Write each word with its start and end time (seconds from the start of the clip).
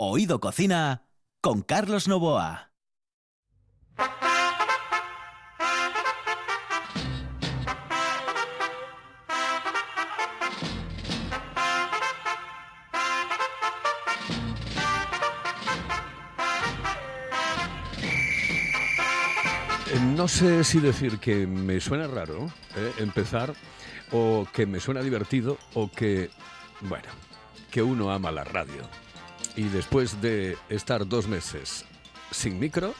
Oído 0.00 0.38
Cocina 0.38 1.02
con 1.40 1.62
Carlos 1.62 2.06
Novoa. 2.06 2.70
Eh, 19.92 20.00
No 20.16 20.28
sé 20.28 20.62
si 20.62 20.78
decir 20.78 21.18
que 21.18 21.48
me 21.48 21.80
suena 21.80 22.06
raro 22.06 22.46
eh, 22.76 22.92
empezar 22.98 23.52
o 24.12 24.46
que 24.52 24.64
me 24.64 24.78
suena 24.78 25.02
divertido 25.02 25.58
o 25.74 25.90
que, 25.90 26.30
bueno, 26.82 27.08
que 27.72 27.82
uno 27.82 28.12
ama 28.12 28.30
la 28.30 28.44
radio. 28.44 28.88
Y 29.58 29.64
después 29.64 30.22
de 30.22 30.56
estar 30.68 31.04
dos 31.04 31.26
meses 31.26 31.84
sin 32.30 32.60
micro, 32.60 32.94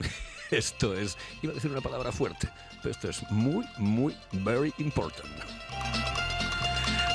esto 0.50 0.92
es, 0.92 1.16
iba 1.40 1.52
a 1.52 1.54
decir 1.54 1.70
una 1.70 1.82
palabra 1.82 2.10
fuerte, 2.10 2.48
pero 2.82 2.90
esto 2.90 3.08
es 3.10 3.22
muy, 3.30 3.64
muy, 3.78 4.16
very 4.32 4.74
important. 4.78 5.32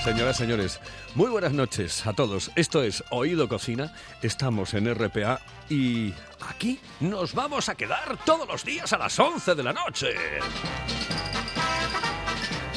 Señoras, 0.06 0.38
señores, 0.38 0.80
muy 1.14 1.30
buenas 1.30 1.52
noches 1.52 2.08
a 2.08 2.14
todos. 2.14 2.52
Esto 2.56 2.82
es 2.82 3.04
Oído 3.10 3.50
Cocina, 3.50 3.94
estamos 4.22 4.74
en 4.74 4.96
RPA 4.96 5.42
y 5.70 6.14
aquí 6.48 6.80
nos 7.02 7.34
vamos 7.34 7.68
a 7.68 7.76
quedar 7.76 8.18
todos 8.24 8.48
los 8.48 8.64
días 8.64 8.94
a 8.94 8.98
las 8.98 9.20
11 9.20 9.56
de 9.56 9.64
la 9.64 9.74
noche. 9.74 10.16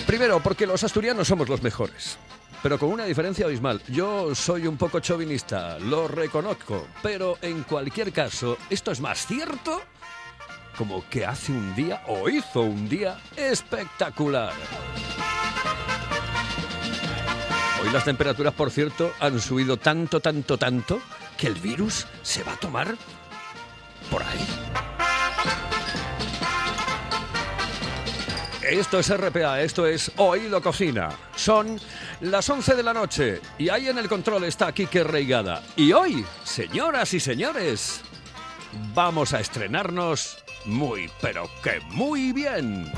Primero, 0.05 0.41
porque 0.43 0.67
los 0.67 0.83
asturianos 0.83 1.29
somos 1.29 1.48
los 1.48 1.62
mejores. 1.62 2.19
Pero 2.62 2.79
con 2.79 2.91
una 2.91 3.05
diferencia 3.05 3.47
abismal. 3.47 3.83
Yo 3.89 4.34
soy 4.34 4.66
un 4.66 4.77
poco 4.77 5.01
chauvinista, 5.01 5.79
lo 5.80 6.07
reconozco. 6.07 6.87
Pero 7.03 7.37
en 7.43 7.65
cualquier 7.65 8.12
caso, 8.12 8.57
esto 8.70 8.93
es 8.93 9.01
más 9.01 9.27
cierto 9.27 9.83
como 10.77 11.06
que 11.09 11.27
hace 11.27 11.53
un 11.53 11.75
día 11.75 12.03
o 12.06 12.28
hizo 12.28 12.62
un 12.62 12.89
día 12.89 13.20
espectacular. 13.37 14.53
Hoy 17.83 17.91
las 17.91 18.05
temperaturas, 18.05 18.55
por 18.55 18.70
cierto, 18.70 19.12
han 19.19 19.41
subido 19.41 19.77
tanto, 19.77 20.20
tanto, 20.20 20.56
tanto 20.56 21.00
que 21.37 21.48
el 21.48 21.55
virus 21.55 22.06
se 22.22 22.44
va 22.44 22.53
a 22.53 22.56
tomar 22.56 22.97
por 24.09 24.22
ahí. 24.22 24.92
Esto 28.73 29.01
es 29.01 29.15
RPA, 29.15 29.61
esto 29.61 29.87
es 29.87 30.11
Oído 30.17 30.62
Cocina. 30.62 31.11
Son 31.37 31.78
las 32.23 32.48
11 32.48 32.75
de 32.75 32.83
la 32.83 32.95
noche 32.95 33.42
y 33.59 33.69
ahí 33.69 33.89
en 33.89 33.98
el 33.98 34.09
control 34.09 34.45
está 34.45 34.73
Kike 34.73 35.05
Reigada. 35.05 35.62
Y 35.77 35.92
hoy, 35.92 36.25
señoras 36.42 37.12
y 37.12 37.20
señores, 37.20 38.00
vamos 38.95 39.34
a 39.34 39.41
estrenarnos 39.41 40.43
muy, 40.65 41.11
pero 41.20 41.50
que 41.62 41.81
muy 41.91 42.33
bien. 42.33 42.91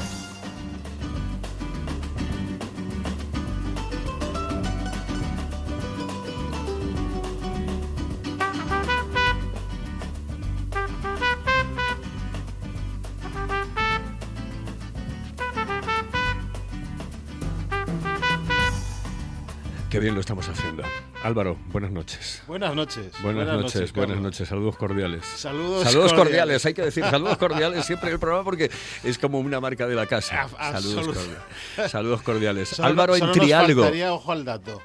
Qué 19.94 20.00
bien 20.00 20.12
lo 20.16 20.20
estamos 20.22 20.48
haciendo. 20.48 20.82
Álvaro, 21.22 21.56
buenas 21.66 21.92
noches. 21.92 22.42
Buenas 22.48 22.74
noches. 22.74 23.12
Buenas, 23.22 23.46
noches, 23.46 23.92
buenas 23.92 24.18
noches, 24.20 24.48
saludos 24.48 24.76
cordiales. 24.76 25.24
Saludos, 25.24 25.84
Saludos 25.84 26.12
cordiales. 26.12 26.16
cordiales. 26.16 26.66
hay 26.66 26.74
que 26.74 26.82
decir 26.82 27.04
saludos 27.04 27.36
cordiales 27.38 27.86
siempre 27.86 28.08
en 28.08 28.14
el 28.14 28.18
programa 28.18 28.42
porque 28.42 28.72
es 29.04 29.18
como 29.18 29.38
una 29.38 29.60
marca 29.60 29.86
de 29.86 29.94
la 29.94 30.06
casa. 30.06 30.48
A- 30.58 30.72
Saludos 30.72 31.06
cordiales. 31.06 31.92
Saludos 31.92 32.22
cordiales. 32.22 32.68
Solo- 32.70 32.88
Álvaro 32.88 33.16
solo 33.16 33.32
en 33.34 33.38
Trialgo. 33.38 33.68
Nos 33.82 33.84
faltaría 33.84 34.12
ojo 34.12 34.32
al 34.32 34.44
dato. 34.44 34.82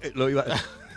Eh, 0.00 0.10
Lo 0.16 0.28
iba... 0.28 0.44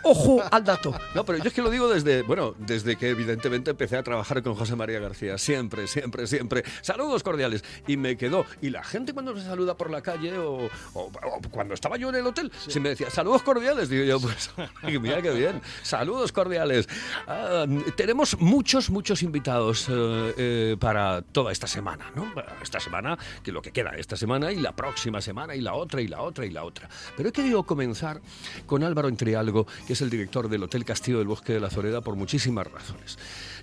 ¡Ojo 0.02 0.42
al 0.50 0.64
dato! 0.64 0.94
No, 1.14 1.24
pero 1.24 1.38
yo 1.38 1.44
es 1.44 1.52
que 1.52 1.62
lo 1.62 1.70
digo 1.70 1.88
desde, 1.88 2.22
bueno, 2.22 2.54
desde 2.58 2.96
que 2.96 3.10
evidentemente 3.10 3.70
empecé 3.70 3.96
a 3.96 4.02
trabajar 4.02 4.42
con 4.42 4.54
José 4.54 4.76
María 4.76 4.98
García. 5.00 5.38
Siempre, 5.38 5.86
siempre, 5.86 6.26
siempre. 6.26 6.64
Saludos 6.82 7.22
cordiales. 7.22 7.64
Y 7.86 7.96
me 7.96 8.16
quedó. 8.16 8.44
Y 8.60 8.70
la 8.70 8.82
gente 8.84 9.12
cuando 9.12 9.36
se 9.36 9.44
saluda 9.44 9.76
por 9.76 9.90
la 9.90 10.02
calle 10.02 10.36
o, 10.38 10.68
o- 10.94 11.00
o 11.04 11.40
cuando 11.50 11.74
estaba 11.74 11.96
yo 11.96 12.08
en 12.08 12.16
el 12.16 12.26
hotel, 12.26 12.50
si 12.68 12.80
me 12.80 12.90
decía 12.90 13.10
saludos 13.10 13.42
cordiales, 13.42 13.88
digo 13.88 14.04
yo, 14.04 14.20
pues 14.20 14.50
mira 15.00 15.20
qué 15.22 15.30
bien. 15.30 15.60
Saludos 15.82 16.32
cordiales. 16.32 16.88
Ah, 17.26 17.66
tenemos 17.96 18.38
muchos, 18.40 18.90
muchos 18.90 19.22
invitados 19.22 19.86
eh, 19.88 20.34
eh, 20.36 20.76
para 20.80 21.22
toda 21.22 21.52
esta 21.52 21.66
semana, 21.66 22.10
¿no? 22.14 22.32
Esta 22.62 22.80
semana, 22.80 23.18
que 23.42 23.52
lo 23.52 23.62
que 23.62 23.72
queda 23.72 23.90
esta 23.96 24.16
semana 24.16 24.52
y 24.52 24.56
la 24.56 24.72
próxima 24.74 25.20
semana 25.20 25.54
y 25.54 25.60
la 25.60 25.74
otra 25.74 26.00
y 26.00 26.08
la 26.08 26.22
otra 26.22 26.46
y 26.46 26.50
la 26.50 26.64
otra. 26.64 26.88
Pero 27.16 27.28
he 27.28 27.32
querido 27.32 27.62
comenzar 27.64 28.20
con 28.66 28.82
Álvaro 28.82 29.08
Entrialgo, 29.08 29.66
que 29.86 29.91
es 29.92 30.00
el 30.00 30.10
director 30.10 30.48
del 30.48 30.62
Hotel 30.62 30.84
Castillo 30.84 31.18
del 31.18 31.26
Bosque 31.26 31.52
de 31.52 31.60
la 31.60 31.70
Zoreda, 31.70 32.00
por 32.00 32.16
muchísimas 32.16 32.66
razones. 32.66 33.18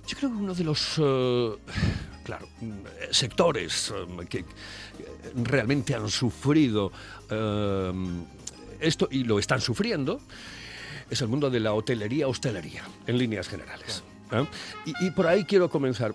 Yo 0.06 0.16
creo 0.16 0.30
que 0.30 0.36
uno 0.36 0.54
de 0.54 0.64
los, 0.64 0.94
eh, 0.98 1.56
claro, 2.24 2.48
mm, 2.60 2.72
sectores 3.10 3.92
eh, 3.94 4.26
que 4.26 4.44
realmente 5.34 5.94
han 5.94 6.08
sufrido 6.08 6.92
eh, 7.28 7.92
esto 8.80 9.08
y 9.10 9.24
lo 9.24 9.38
están 9.38 9.60
sufriendo 9.60 10.20
es 11.10 11.20
el 11.20 11.28
mundo 11.28 11.50
de 11.50 11.60
la 11.60 11.72
hotelería, 11.74 12.28
hostelería, 12.28 12.84
en 13.06 13.18
líneas 13.18 13.48
generales. 13.48 14.02
¿eh? 14.32 14.46
Y, 14.86 15.06
y 15.06 15.10
por 15.10 15.26
ahí 15.26 15.44
quiero 15.44 15.68
comenzar, 15.68 16.14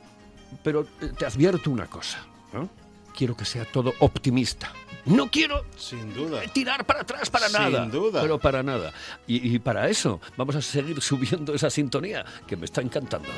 pero 0.64 0.86
te 1.18 1.26
advierto 1.26 1.70
una 1.70 1.88
cosa. 1.88 2.26
¿eh? 2.54 2.68
Quiero 3.16 3.36
que 3.36 3.46
sea 3.46 3.66
todo 3.66 3.94
optimista. 4.00 4.74
No 5.06 5.30
quiero 5.30 5.66
Sin 5.78 6.14
duda. 6.14 6.42
tirar 6.52 6.84
para 6.86 7.02
atrás 7.02 7.30
para 7.30 7.48
Sin 7.48 7.62
nada. 7.62 7.86
duda. 7.86 8.22
Pero 8.22 8.40
para 8.40 8.64
nada. 8.64 8.92
Y, 9.28 9.56
y 9.56 9.60
para 9.60 9.88
eso 9.90 10.20
vamos 10.36 10.56
a 10.56 10.62
seguir 10.62 11.00
subiendo 11.02 11.54
esa 11.54 11.70
sintonía 11.70 12.26
que 12.48 12.58
me 12.58 12.66
está 12.66 12.82
encantando. 12.82 13.30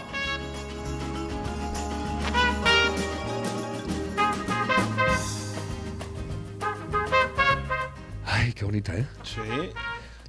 Ay, 8.25 8.53
qué 8.53 8.65
bonita, 8.65 8.95
¿eh? 8.95 9.05
Sí. 9.23 9.41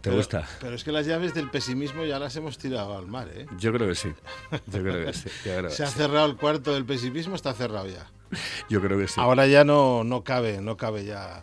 ¿Te 0.00 0.10
Pero- 0.10 0.16
gusta? 0.16 0.48
Pero 0.60 0.74
es 0.76 0.84
que 0.84 0.92
las 0.92 1.06
llaves 1.06 1.34
del 1.34 1.50
pesimismo 1.50 2.04
ya 2.04 2.18
las 2.18 2.34
hemos 2.36 2.56
tirado 2.58 2.96
al 2.96 3.06
mar, 3.06 3.28
¿eh? 3.34 3.46
Yo 3.58 3.72
creo 3.72 3.88
que 3.88 3.94
sí. 3.94 4.12
Yo 4.66 4.82
creo 4.82 5.06
que 5.06 5.12
sí. 5.12 5.28
Creo 5.42 5.70
Se 5.70 5.82
ha 5.84 5.88
cerrado 5.88 6.26
el 6.26 6.36
cuarto 6.36 6.72
del 6.72 6.84
pesimismo, 6.84 7.34
está 7.34 7.52
cerrado 7.52 7.88
ya. 7.88 8.10
Yo 8.68 8.80
creo 8.80 8.98
que 8.98 9.08
sí. 9.08 9.20
Ahora 9.20 9.46
ya 9.46 9.64
no, 9.64 10.04
no 10.04 10.22
cabe, 10.22 10.60
no 10.60 10.76
cabe 10.76 11.04
ya 11.04 11.42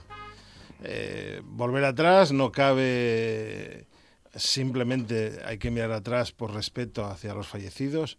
eh, 0.84 1.42
volver 1.44 1.84
atrás, 1.84 2.32
no 2.32 2.52
cabe 2.52 3.88
simplemente 4.36 5.40
hay 5.46 5.58
que 5.58 5.72
mirar 5.72 5.92
atrás 5.92 6.32
por 6.32 6.54
respeto 6.54 7.06
hacia 7.06 7.34
los 7.34 7.48
fallecidos, 7.48 8.18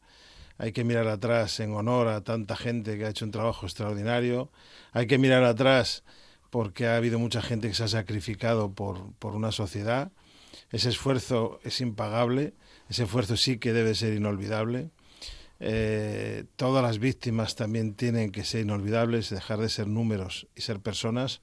hay 0.58 0.72
que 0.72 0.82
mirar 0.84 1.06
atrás 1.08 1.60
en 1.60 1.74
honor 1.74 2.08
a 2.08 2.22
tanta 2.22 2.56
gente 2.56 2.96
que 2.96 3.04
ha 3.04 3.10
hecho 3.10 3.24
un 3.24 3.30
trabajo 3.30 3.66
extraordinario, 3.66 4.50
hay 4.92 5.06
que 5.06 5.18
mirar 5.18 5.44
atrás 5.44 6.02
porque 6.50 6.86
ha 6.86 6.96
habido 6.96 7.18
mucha 7.18 7.42
gente 7.42 7.68
que 7.68 7.74
se 7.74 7.84
ha 7.84 7.88
sacrificado 7.88 8.72
por, 8.72 9.12
por 9.18 9.34
una 9.34 9.52
sociedad, 9.52 10.10
ese 10.70 10.88
esfuerzo 10.88 11.60
es 11.64 11.80
impagable, 11.80 12.54
ese 12.88 13.04
esfuerzo 13.04 13.36
sí 13.36 13.58
que 13.58 13.72
debe 13.72 13.94
ser 13.94 14.14
inolvidable. 14.14 14.90
Eh, 15.58 16.44
todas 16.56 16.82
las 16.82 16.98
víctimas 16.98 17.56
también 17.56 17.94
tienen 17.94 18.30
que 18.30 18.44
ser 18.44 18.62
inolvidables, 18.62 19.30
dejar 19.30 19.58
de 19.58 19.68
ser 19.68 19.86
números 19.86 20.48
y 20.54 20.62
ser 20.62 20.80
personas. 20.80 21.40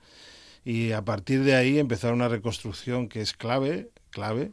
Y 0.65 0.91
a 0.91 1.03
partir 1.03 1.43
de 1.43 1.55
ahí 1.55 1.79
empezar 1.79 2.13
una 2.13 2.27
reconstrucción 2.27 3.09
que 3.09 3.21
es 3.21 3.33
clave, 3.33 3.89
clave, 4.11 4.51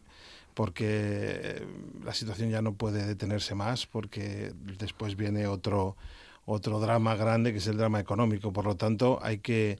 porque 0.54 1.64
la 2.04 2.14
situación 2.14 2.50
ya 2.50 2.62
no 2.62 2.74
puede 2.74 3.06
detenerse 3.06 3.54
más, 3.54 3.86
porque 3.86 4.52
después 4.78 5.16
viene 5.16 5.46
otro, 5.46 5.96
otro 6.44 6.80
drama 6.80 7.14
grande 7.14 7.52
que 7.52 7.58
es 7.58 7.66
el 7.66 7.76
drama 7.76 8.00
económico. 8.00 8.52
Por 8.52 8.64
lo 8.64 8.76
tanto, 8.76 9.20
hay 9.22 9.38
que 9.38 9.78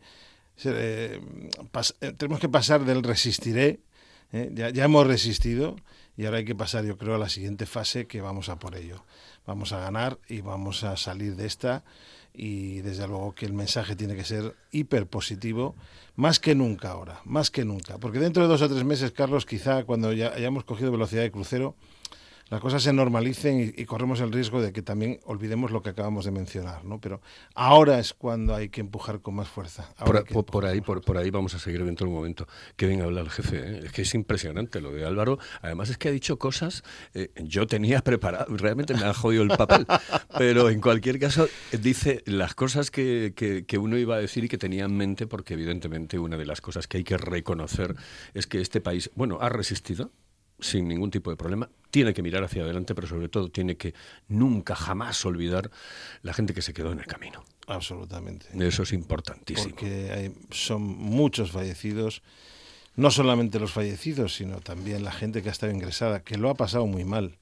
eh, 0.65 1.21
eh, 2.01 2.13
tenemos 2.17 2.41
que 2.41 2.49
pasar 2.49 2.85
del 2.85 3.03
resistiré, 3.03 3.81
¿eh? 4.33 4.51
ya, 4.53 4.71
ya 4.71 4.85
hemos 4.85 5.07
resistido 5.07 5.77
y 6.17 6.27
ahora 6.27 6.39
hay 6.39 6.45
que 6.45 6.55
pasar, 6.55 6.85
yo 6.85 6.99
creo, 6.99 7.15
a 7.15 7.19
la 7.19 7.29
siguiente 7.29 7.67
fase 7.67 8.07
que 8.07 8.21
vamos 8.21 8.49
a 8.49 8.59
por 8.59 8.77
ello. 8.77 9.05
Vamos 9.47 9.73
a 9.73 9.81
ganar 9.81 10.19
y 10.29 10.43
vamos 10.43 10.85
a 10.85 10.97
salir 10.97 11.37
de 11.37 11.47
esta 11.47 11.83
y 12.33 12.81
desde 12.81 13.09
luego 13.09 13.35
que 13.35 13.47
el 13.47 13.53
mensaje 13.53 13.97
tiene 13.97 14.15
que 14.15 14.25
ser 14.25 14.55
hiper 14.71 15.07
positivo, 15.07 15.77
más 16.17 16.39
que 16.39 16.55
nunca 16.55 16.91
ahora, 16.91 17.21
más 17.25 17.51
que 17.51 17.65
nunca. 17.65 17.99
Porque 17.99 18.19
dentro 18.19 18.43
de 18.43 18.49
dos 18.49 18.63
o 18.63 18.69
tres 18.69 18.85
meses, 18.85 19.13
Carlos, 19.13 19.47
quizá 19.47 19.85
cuando 19.85 20.13
ya 20.13 20.29
hayamos 20.29 20.65
cogido 20.65 20.93
velocidad 20.93 21.23
de 21.23 21.33
crucero, 21.33 21.75
las 22.51 22.61
cosas 22.61 22.83
se 22.83 22.93
normalicen 22.93 23.73
y, 23.77 23.85
corremos 23.85 24.21
el 24.21 24.33
riesgo 24.33 24.61
de 24.61 24.73
que 24.73 24.83
también 24.83 25.21
olvidemos 25.25 25.71
lo 25.71 25.83
que 25.83 25.91
acabamos 25.91 26.25
de 26.25 26.33
mencionar, 26.33 26.85
¿no? 26.85 27.01
Pero 27.01 27.21
ahora 27.55 28.01
es 28.01 28.13
cuando 28.13 28.57
hay 28.57 28.69
que 28.69 28.81
empujar 28.81 29.21
con 29.21 29.35
más 29.35 29.49
fuerza. 29.49 29.95
Por, 30.05 30.17
ahí, 30.67 30.81
por, 30.81 31.17
ahí 31.17 31.31
vamos 31.31 31.55
a 31.55 31.61
seguir 31.61 31.85
dentro 31.85 32.07
de 32.07 32.11
un 32.11 32.17
momento. 32.17 32.49
Que 32.77 32.87
venga 32.87 33.05
a 33.05 33.07
hablar 33.07 33.27
el 33.27 33.31
jefe, 33.31 33.59
¿eh? 33.59 33.81
es 33.85 33.93
que 33.93 34.03
es 34.03 34.15
impresionante 34.15 34.81
lo 34.81 34.91
de 34.91 35.07
Álvaro. 35.07 35.39
Además 35.63 35.91
es 35.91 35.99
que 35.99 36.09
ha 36.09 36.13
dicho 36.13 36.39
cosas, 36.39 36.83
eh, 37.15 37.31
yo 37.37 37.69
tenía 37.69 38.01
preparado, 38.05 38.47
realmente 38.57 38.95
me 38.95 39.05
ha 39.05 39.15
jodido 39.15 39.45
el 39.45 39.51
papel, 39.51 39.87
pero 40.37 40.71
en 40.71 40.81
cualquier 40.81 41.21
caso 41.21 41.49
dice 41.81 42.23
las 42.27 42.55
cosas 42.57 42.91
que, 42.91 43.33
que 43.67 43.79
uno 43.79 43.97
iba 43.97 44.17
a 44.17 44.19
decir 44.19 44.43
y 44.43 44.49
que 44.49 44.59
tenía 44.59 44.87
en 44.87 44.97
mente, 44.97 45.29
porque 45.29 45.55
evidentemente 45.55 46.19
una 46.19 46.37
de 46.37 46.47
las 46.47 46.61
cosas 46.61 46.89
que 46.89 46.97
hay 46.97 47.05
que 47.05 47.17
reconocer 47.17 47.95
es 48.35 48.49
que 48.49 48.61
este 48.61 48.81
país, 48.81 49.09
bueno, 49.15 49.39
ha 49.41 49.49
resistido, 49.49 50.11
sin 50.61 50.89
ningún 50.89 51.11
tipo 51.11 51.31
de 51.31 51.37
problema. 51.37 51.69
Tiene 51.91 52.15
que 52.15 52.23
mirar 52.23 52.45
hacia 52.45 52.63
adelante, 52.63 52.95
pero 52.95 53.09
sobre 53.09 53.29
todo 53.29 53.49
tiene 53.49 53.77
que 53.77 53.95
nunca, 54.29 54.75
jamás 54.77 55.25
olvidar 55.25 55.71
la 56.23 56.33
gente 56.33 56.55
que 56.55 56.63
se 56.63 56.73
quedó 56.73 56.93
en 56.93 57.01
el 57.01 57.07
camino. 57.07 57.45
Absolutamente. 57.67 58.47
Eso 58.67 58.83
es 58.83 58.93
importantísimo. 58.93 59.71
Porque 59.71 60.33
son 60.51 60.83
muchos 60.83 61.53
fallecidos, 61.53 62.23
no 62.97 63.11
solamente 63.11 63.61
los 63.61 63.73
fallecidos, 63.73 64.35
sino 64.35 64.61
también 64.61 65.05
la 65.05 65.13
gente 65.13 65.43
que 65.43 65.49
ha 65.49 65.53
estado 65.53 65.73
ingresada, 65.73 66.23
que 66.23 66.37
lo 66.37 66.51
ha 66.51 66.55
pasado 66.55 66.87
muy 66.87 67.05
mal, 67.05 67.39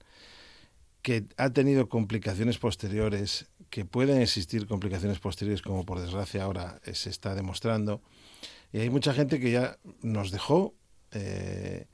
que 1.02 1.24
ha 1.36 1.50
tenido 1.50 1.88
complicaciones 1.88 2.58
posteriores, 2.58 3.46
que 3.70 3.84
pueden 3.84 4.20
existir 4.20 4.66
complicaciones 4.66 5.18
posteriores, 5.18 5.62
como 5.62 5.84
por 5.84 6.00
desgracia 6.00 6.42
ahora 6.42 6.80
se 6.92 7.10
está 7.10 7.34
demostrando. 7.34 8.02
Y 8.72 8.80
hay 8.80 8.90
mucha 8.90 9.14
gente 9.14 9.40
que 9.40 9.50
ya 9.50 9.78
nos 10.02 10.30
dejó. 10.30 10.74
Eh, 11.12 11.86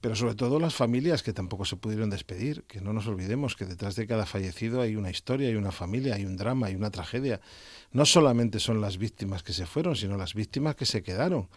pero 0.00 0.16
sobre 0.16 0.34
todo 0.34 0.58
las 0.58 0.74
familias 0.74 1.22
que 1.22 1.32
tampoco 1.32 1.64
se 1.64 1.76
pudieron 1.76 2.10
despedir, 2.10 2.64
que 2.64 2.80
no 2.80 2.92
nos 2.92 3.06
olvidemos 3.06 3.54
que 3.54 3.66
detrás 3.66 3.96
de 3.96 4.06
cada 4.06 4.24
fallecido 4.24 4.80
hay 4.80 4.96
una 4.96 5.10
historia, 5.10 5.48
hay 5.48 5.56
una 5.56 5.72
familia, 5.72 6.14
hay 6.14 6.24
un 6.24 6.36
drama, 6.36 6.68
hay 6.68 6.74
una 6.74 6.90
tragedia. 6.90 7.40
No 7.92 8.06
solamente 8.06 8.60
son 8.60 8.80
las 8.80 8.96
víctimas 8.96 9.42
que 9.42 9.52
se 9.52 9.66
fueron, 9.66 9.96
sino 9.96 10.16
las 10.16 10.34
víctimas 10.34 10.74
que 10.76 10.86
se 10.86 11.02
quedaron. 11.02 11.48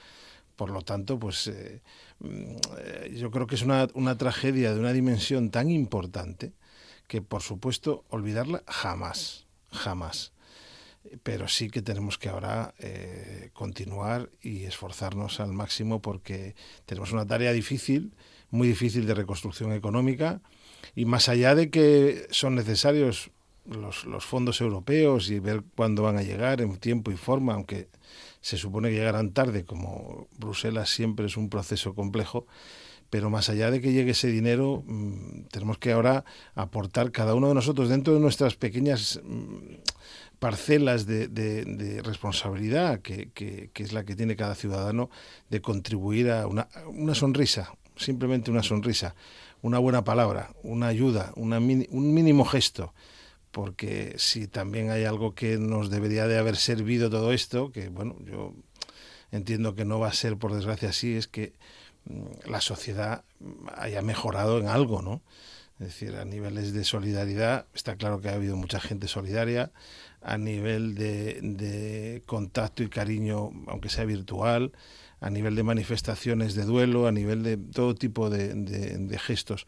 Por 0.56 0.69
lo 0.72 0.81
tanto, 0.81 1.18
pues 1.18 1.48
eh, 1.48 1.81
mm, 2.19 3.16
yo 3.16 3.31
creo 3.31 3.48
que 3.48 3.56
es 3.56 3.62
una, 3.62 3.88
una 3.94 4.18
tragedia 4.18 4.74
de 4.74 4.80
una 4.80 4.94
dimensión 4.94 5.50
tan 5.50 5.72
importante 5.72 6.54
que, 7.07 7.22
por 7.22 7.42
supuesto, 7.42 8.04
olvidarla 8.10 8.63
jamás, 8.68 9.46
jamás 9.72 10.34
pero 11.22 11.48
sí 11.48 11.69
que 11.69 11.81
tenemos 11.81 12.18
que 12.18 12.30
ahora 12.30 12.74
eh, 12.80 13.50
continuar 13.54 14.30
y 14.42 14.63
esforzarnos 14.63 15.39
al 15.39 15.54
máximo 15.54 16.01
porque 16.01 16.56
tenemos 16.86 17.12
una 17.12 17.25
tarea 17.25 17.51
difícil, 17.51 18.13
muy 18.53 18.67
difícil 18.67 19.07
de 19.07 19.15
reconstrucción 19.15 19.73
económica 19.73 20.39
y 20.95 21.05
más 21.05 21.27
allá 21.27 21.55
de 21.55 21.69
que 21.71 22.27
son 22.29 22.53
necesarios 22.53 23.31
los, 23.65 24.05
los 24.05 24.25
fondos 24.25 24.61
europeos 24.61 25.29
y 25.29 25.39
ver 25.39 25.63
cuándo 25.75 26.03
van 26.03 26.17
a 26.17 26.21
llegar 26.21 26.61
en 26.61 26.77
tiempo 26.77 27.11
y 27.11 27.17
forma, 27.17 27.55
aunque 27.55 27.88
se 28.41 28.57
supone 28.57 28.89
que 28.89 28.95
llegarán 28.95 29.31
tarde, 29.31 29.65
como 29.65 30.27
Bruselas 30.38 30.89
siempre 30.89 31.25
es 31.25 31.35
un 31.35 31.50
proceso 31.50 31.95
complejo, 31.95 32.45
pero 33.09 33.29
más 33.29 33.50
allá 33.50 33.71
de 33.71 33.81
que 33.81 33.91
llegue 33.91 34.11
ese 34.11 34.27
dinero, 34.27 34.83
mm, 34.85 35.45
tenemos 35.51 35.77
que 35.79 35.91
ahora 35.91 36.23
aportar 36.53 37.11
cada 37.11 37.35
uno 37.35 37.47
de 37.47 37.55
nosotros 37.55 37.89
dentro 37.89 38.13
de 38.13 38.19
nuestras 38.19 38.55
pequeñas 38.55 39.19
mm, 39.23 39.75
parcelas 40.39 41.05
de, 41.07 42.01
responsabilidad, 42.03 43.00
que, 43.00 43.31
que, 43.31 43.71
es 43.75 43.94
la 43.94 44.03
que 44.03 44.15
tiene 44.15 44.35
cada 44.35 44.55
ciudadano, 44.55 45.09
de 45.50 45.61
contribuir 45.61 46.29
a 46.29 46.45
una, 46.45 46.67
una 46.88 47.15
sonrisa, 47.15 47.73
simplemente 47.95 48.51
una 48.51 48.63
sonrisa, 48.63 49.16
una 49.62 49.80
buena 49.80 50.04
palabra, 50.04 50.51
una 50.63 50.88
ayuda, 50.88 51.31
un 51.36 52.13
mínimo 52.13 52.45
gesto, 52.45 52.94
porque 53.51 54.16
si 54.18 54.48
también 54.48 54.90
hay 54.90 55.06
algo 55.06 55.36
que 55.36 55.57
nos 55.57 55.90
debería 55.90 56.28
de 56.28 56.38
haber 56.38 56.56
servido 56.56 57.10
todo 57.10 57.31
esto, 57.31 57.72
que 57.72 57.90
bueno, 57.90 58.18
yo 58.25 58.54
entiendo 59.31 59.75
que 59.75 59.86
no 59.86 60.00
va 60.00 60.07
a 60.07 60.13
ser 60.13 60.38
por 60.38 60.54
desgracia 60.54 60.90
así, 60.90 61.16
es 61.16 61.28
que 61.28 61.54
mm, 62.06 62.50
la 62.50 62.62
sociedad 62.62 63.24
haya 63.75 64.01
mejorado 64.01 64.60
en 64.60 64.68
algo, 64.68 65.01
¿no? 65.01 65.22
Es 65.80 65.88
decir, 65.88 66.16
a 66.16 66.25
niveles 66.25 66.74
de 66.74 66.84
solidaridad, 66.84 67.68
está 67.74 67.96
claro 67.96 68.22
que 68.22 68.30
ha 68.30 68.34
habido 68.34 68.56
mucha 68.56 68.80
gente 68.80 69.07
solidaria, 69.07 69.72
a 70.22 70.38
nivel 70.38 70.96
de 70.96 72.24
contacto 72.25 72.84
y 72.84 72.89
cariño, 72.89 73.51
aunque 73.68 73.89
sea 73.89 74.06
virtual, 74.06 74.72
a 75.24 75.30
nivel 75.30 75.56
de 75.56 75.64
manifestaciones 75.64 76.54
de 76.54 76.66
duelo, 76.66 77.08
a 77.08 77.12
nivel 77.14 77.44
de 77.44 77.56
todo 77.56 77.96
tipo 77.96 78.30
de, 78.30 78.54
de, 78.54 79.18
gestos. 79.20 79.66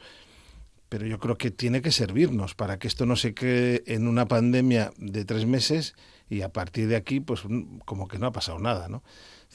Pero 0.90 1.07
yo 1.07 1.18
creo 1.18 1.38
que 1.38 1.50
tiene 1.50 1.81
que 1.81 1.94
servirnos 1.94 2.56
para 2.56 2.78
que 2.78 2.90
esto 2.90 3.06
no 3.06 3.16
se 3.16 3.34
quede 3.34 3.81
en 3.88 4.10
una 4.10 4.28
pandemia 4.28 4.92
de 4.98 5.24
tres 5.24 5.46
meses 5.46 5.96
y 6.30 6.42
a 6.42 6.50
partir 6.50 6.90
de 6.90 6.98
aquí, 6.98 7.22
pues 7.22 7.44
como 7.86 8.10
que 8.10 8.19
no 8.19 8.28
ha 8.28 8.34
pasado 8.34 8.60
nada, 8.60 8.90
¿no? 8.90 9.02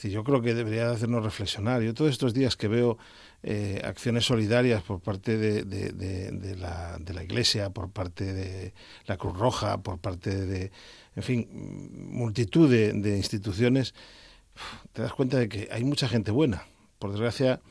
yo 0.01 0.23
creo 0.23 0.41
que 0.41 0.55
debería 0.55 0.89
hacernos 0.89 1.23
reflexionar. 1.23 1.83
Yo 1.83 1.93
todos 1.93 2.09
estos 2.09 2.33
días 2.33 2.57
que 2.57 2.67
veo 2.67 2.97
eh, 3.43 3.79
acciones 3.83 4.25
solidarias 4.25 4.81
por 4.81 5.01
parte 5.01 5.37
de, 5.37 6.55
la, 6.57 6.97
de 6.99 7.13
la 7.13 7.23
Iglesia, 7.23 7.69
por 7.69 7.91
parte 7.91 8.33
de 8.33 8.73
la 9.05 9.17
Cruz 9.17 9.37
Roja, 9.37 9.83
por 9.83 9.99
parte 9.99 10.35
de, 10.35 10.71
en 11.15 11.21
fin, 11.21 11.47
multitud 12.09 12.71
de 12.71 13.17
instituciones, 13.17 13.93
te 14.93 15.01
das 15.01 15.13
cuenta 15.13 15.37
de 15.37 15.49
que 15.49 15.69
hay 15.71 15.83
mucha 15.83 16.07
gente 16.07 16.31
buena. 16.31 16.65
Por 16.99 17.11
desgracia, 17.11 17.61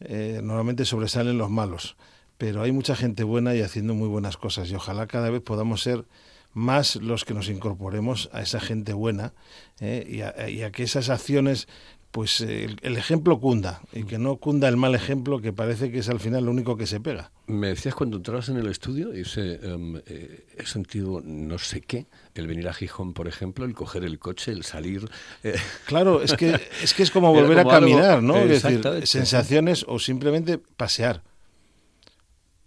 eh, 0.00 0.40
normalmente 0.42 0.84
sobresalen 0.84 1.38
los 1.38 1.50
malos, 1.50 1.96
pero 2.38 2.62
hay 2.62 2.72
mucha 2.72 2.96
gente 2.96 3.24
buena 3.24 3.54
y 3.54 3.62
haciendo 3.62 3.94
muy 3.94 4.08
buenas 4.08 4.36
cosas 4.36 4.70
y 4.70 4.74
ojalá 4.74 5.06
cada 5.06 5.30
vez 5.30 5.42
podamos 5.42 5.82
ser 5.82 6.04
más 6.52 6.96
los 6.96 7.24
que 7.24 7.34
nos 7.34 7.48
incorporemos 7.48 8.28
a 8.32 8.42
esa 8.42 8.60
gente 8.60 8.92
buena 8.92 9.32
eh, 9.80 10.06
y, 10.48 10.62
a, 10.62 10.70
que 10.70 10.82
esas 10.82 11.08
acciones 11.08 11.68
pues 12.12 12.42
el, 12.42 12.78
ejemplo 12.82 13.40
cunda 13.40 13.80
y 13.90 14.04
que 14.04 14.18
no 14.18 14.36
cunda 14.36 14.68
el 14.68 14.76
mal 14.76 14.94
ejemplo 14.94 15.40
que 15.40 15.54
parece 15.54 15.90
que 15.90 16.00
es 16.00 16.10
al 16.10 16.20
final 16.20 16.44
lo 16.44 16.50
único 16.50 16.76
que 16.76 16.86
se 16.86 17.00
pega. 17.00 17.32
Me 17.46 17.68
decías 17.68 17.94
cuando 17.94 18.18
entrabas 18.18 18.50
en 18.50 18.58
el 18.58 18.68
estudio, 18.68 19.08
dice, 19.08 19.58
em, 19.62 19.96
eh, 20.06 20.46
he 20.58 20.66
sentido 20.66 21.22
no 21.24 21.58
sé 21.58 21.80
qué, 21.80 22.06
el 22.34 22.46
venir 22.46 22.68
a 22.68 22.74
Gijón, 22.74 23.14
por 23.14 23.28
ejemplo, 23.28 23.64
el 23.64 23.74
coger 23.74 24.04
el 24.04 24.18
coche, 24.18 24.52
el 24.52 24.62
salir. 24.62 25.10
Eh. 25.42 25.56
Claro, 25.86 26.22
es 26.22 26.34
que, 26.34 26.50
es 26.82 26.92
que 26.92 27.02
es 27.02 27.10
como 27.10 27.32
volver 27.32 27.58
a 27.58 27.64
caminar, 27.64 28.22
¿no? 28.22 28.36
Es 28.36 28.62
decir, 28.62 29.06
sensaciones 29.06 29.86
o 29.88 29.98
simplemente 29.98 30.58
pasear. 30.58 31.22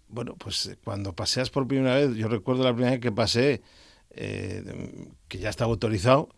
Bueno, 0.08 0.34
pues 0.34 0.66
eh, 0.66 0.76
cuando 0.82 1.12
paseas 1.12 1.50
por 1.50 1.68
primera 1.68 1.94
vez, 1.94 2.16
yo 2.16 2.26
recuerdo 2.26 2.64
la 2.64 2.72
primera 2.72 2.92
vez 2.92 3.00
que 3.00 3.12
pasé, 3.12 3.62
que 4.10 5.38
ya 5.38 5.50
estaba 5.50 5.70
autorizado, 5.70 6.30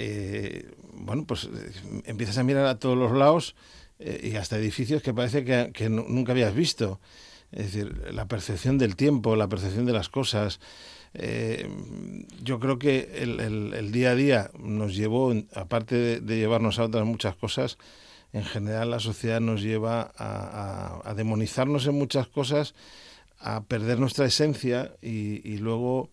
eh, 0.00 0.76
bueno, 0.92 1.24
pues 1.26 1.44
eh, 1.44 1.72
empiezas 2.04 2.38
a 2.38 2.44
mirar 2.44 2.66
a 2.66 2.78
todos 2.78 2.96
los 2.96 3.10
lados 3.10 3.56
eh, 3.98 4.30
y 4.32 4.36
hasta 4.36 4.56
edificios 4.56 5.02
que 5.02 5.12
parece 5.12 5.44
que, 5.44 5.88
nunca 5.88 6.30
habías 6.30 6.54
visto. 6.54 7.00
Es 7.50 7.72
decir, 7.72 8.12
la 8.12 8.28
percepción 8.28 8.78
del 8.78 8.94
tiempo, 8.94 9.34
la 9.34 9.48
percepción 9.48 9.86
de 9.86 9.92
las 9.92 10.08
cosas. 10.08 10.60
yo 12.42 12.60
creo 12.60 12.78
que 12.78 13.22
el, 13.22 13.90
día 13.90 14.10
a 14.10 14.14
día 14.14 14.50
nos 14.56 14.94
llevó, 14.94 15.34
aparte 15.54 16.20
de, 16.20 16.36
llevarnos 16.36 16.78
a 16.78 16.84
otras 16.84 17.04
muchas 17.04 17.34
cosas, 17.34 17.78
en 18.32 18.44
general 18.44 18.90
la 18.90 19.00
sociedad 19.00 19.40
nos 19.40 19.62
lleva 19.62 20.12
a, 20.16 21.14
demonizarnos 21.16 21.86
en 21.86 21.94
muchas 21.94 22.28
cosas, 22.28 22.74
a 23.40 23.64
perder 23.64 23.98
nuestra 23.98 24.26
esencia 24.26 24.92
y 25.00 25.56
luego 25.56 26.10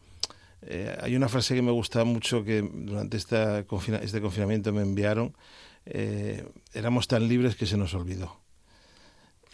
eh, 0.67 0.97
hay 1.01 1.15
una 1.15 1.29
frase 1.29 1.55
que 1.55 1.61
me 1.61 1.71
gusta 1.71 2.03
mucho 2.03 2.43
que 2.43 2.61
durante 2.61 3.17
esta 3.17 3.59
este 3.59 4.21
confinamiento 4.21 4.73
me 4.73 4.81
enviaron. 4.81 5.35
Eh, 5.85 6.43
éramos 6.73 7.07
tan 7.07 7.27
libres 7.27 7.55
que 7.55 7.65
se 7.65 7.77
nos 7.77 7.93
olvidó. 7.93 8.44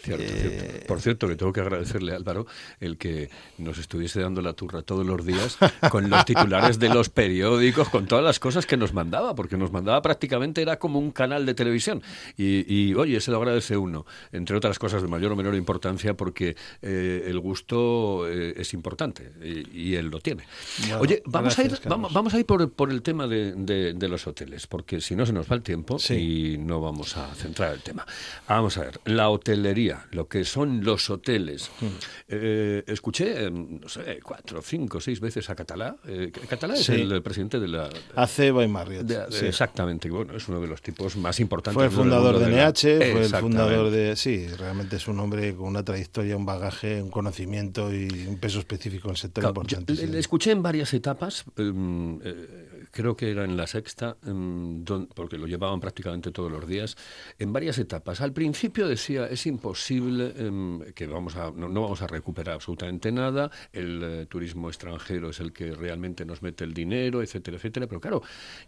Eh, 0.08 0.84
Por 0.88 1.02
cierto, 1.02 1.28
que 1.28 1.36
tengo 1.36 1.54
que 1.54 1.62
agradecerle 1.62 2.14
a 2.14 2.16
Álvaro 2.16 2.48
el 2.80 2.98
que 2.98 3.30
nos 3.58 3.78
estuviese 3.78 4.22
dando 4.22 4.42
la 4.42 4.54
turra 4.54 4.82
todos 4.82 5.06
los 5.06 5.26
días 5.26 5.58
con 5.92 6.10
los 6.10 6.26
titulares 6.26 6.80
de 6.80 6.90
los 6.90 7.10
periódicos, 7.10 7.90
con 7.90 8.08
todas 8.08 8.24
las 8.24 8.40
cosas 8.40 8.66
que 8.66 8.78
nos 8.78 8.94
mandaba, 8.94 9.36
porque 9.36 9.58
nos 9.58 9.72
mandaba 9.72 10.02
prácticamente, 10.02 10.62
era 10.62 10.80
como 10.80 11.00
un 11.00 11.12
canal 11.12 11.46
de 11.46 11.54
televisión. 11.54 12.02
Y, 12.38 12.94
oye, 12.96 13.20
se 13.22 13.32
lo 13.32 13.38
agradece 13.38 13.78
uno, 13.78 14.06
entre 14.32 14.58
otras 14.58 14.80
cosas 14.80 15.02
de 15.02 15.08
mayor 15.08 15.32
o 15.32 15.36
menor 15.36 15.56
importancia, 15.56 16.16
porque 16.16 16.56
eh, 16.82 17.24
el 17.28 17.40
gusto 17.40 18.28
eh, 18.28 18.54
es 18.58 18.74
importante 18.74 19.32
y, 19.74 19.92
él 19.96 20.08
lo 20.08 20.20
tiene. 20.20 20.44
oye, 21.00 21.22
vamos, 21.26 21.58
a 21.60 21.64
ir, 21.64 21.78
vamos, 21.86 22.34
a 22.34 22.40
ir 22.40 22.46
por, 22.46 22.92
el 22.92 23.02
tema 23.02 23.28
de, 23.28 24.08
los 24.10 24.26
hoteles, 24.28 24.68
porque 24.68 25.02
si 25.02 25.16
no 25.16 25.26
se 25.26 25.34
nos 25.34 25.50
va 25.50 25.56
el 25.56 25.62
tiempo 25.62 25.98
y 26.10 26.58
no 26.58 26.82
vamos 26.82 27.18
a 27.18 27.34
centrar 27.36 27.74
el 27.74 27.82
tema. 27.82 28.06
Vamos 28.48 28.78
a 28.78 28.82
ver, 28.82 29.00
la 29.06 29.30
hotelería 29.30 29.91
lo 30.12 30.28
que 30.28 30.44
son 30.46 30.84
los 30.84 31.10
hoteles. 31.10 31.70
Eh, 32.28 32.84
escuché, 32.88 33.46
em, 33.46 33.80
no 33.80 33.90
sé, 33.90 34.20
cuatro, 34.24 34.62
cinco, 34.62 35.00
seis 35.00 35.20
veces 35.20 35.50
a 35.50 35.56
Catalá. 35.56 35.96
Eh, 36.06 36.32
Catalá 36.50 36.76
es 36.76 36.88
el 36.90 37.22
presidente 37.22 37.60
de 37.60 37.68
la... 37.68 37.90
AC 38.16 38.52
by 38.52 38.68
Marriott. 38.68 39.06
de- 39.06 39.26
de- 39.28 39.32
sí. 39.32 39.46
Exactamente, 39.46 40.10
bueno, 40.10 40.36
es 40.36 40.48
uno 40.48 40.60
de 40.62 40.68
los 40.68 40.82
tipos 40.82 41.16
más 41.18 41.40
importantes. 41.40 41.76
Fue 41.76 41.86
el 41.86 41.92
fundador 41.92 42.40
de 42.40 42.50
la- 42.50 42.70
NH, 42.70 43.12
fue 43.12 43.24
el 43.26 43.30
fundador 43.36 43.90
de... 43.90 44.16
Sí, 44.16 44.48
realmente 44.48 44.96
es 44.98 45.08
un 45.08 45.20
hombre 45.20 45.56
con 45.56 45.68
una 45.68 45.84
trayectoria, 45.84 46.36
un 46.38 46.46
bagaje, 46.46 47.02
un 47.02 47.10
conocimiento 47.10 47.94
y 47.94 48.08
un 48.28 48.38
peso 48.38 48.60
específico 48.60 49.08
en 49.08 49.12
el 49.12 49.18
sector 49.18 49.42
Claro, 49.44 49.62
importante. 49.62 49.96
sí. 49.96 50.08
le 50.08 50.20
escuché 50.20 50.52
en 50.52 50.62
varias 50.64 50.94
etapas, 50.94 51.44
em, 51.58 52.20
eh, 52.24 52.70
creo 52.92 53.16
que 53.16 53.32
era 53.32 53.44
en 53.44 53.58
la 53.58 53.68
sexta, 53.68 54.18
em, 54.26 54.84
porque 54.86 55.38
lo 55.38 55.48
llevaban 55.48 55.80
prácticamente 55.80 56.32
todos 56.32 56.52
los 56.52 56.68
días, 56.68 56.98
en 57.40 57.52
varias 57.54 57.78
etapas. 57.78 58.22
Al 58.22 58.34
principio 58.34 58.88
decía, 58.88 59.28
es 59.28 59.46
imposible 59.46 60.34
em, 60.38 60.82
que 60.94 61.08
vamos 61.08 61.36
a, 61.36 61.52
no, 61.52 61.70
no 61.70 61.82
vamos 61.82 62.02
a 62.02 62.08
recuperar 62.08 62.56
absolutamente 62.56 63.12
nada, 63.12 63.50
el 63.74 64.02
eh, 64.04 64.26
turismo 64.28 64.70
extranjero 64.70 65.30
es 65.30 65.40
el 65.40 65.54
que 65.54 65.72
realmente 65.74 66.26
nos 66.26 66.42
mete 66.42 66.64
el 66.64 66.74
dinero, 66.74 67.22
etcétera, 67.22 67.58
etcétera. 67.58 67.88
Pero 67.88 68.02
claro, 68.02 68.22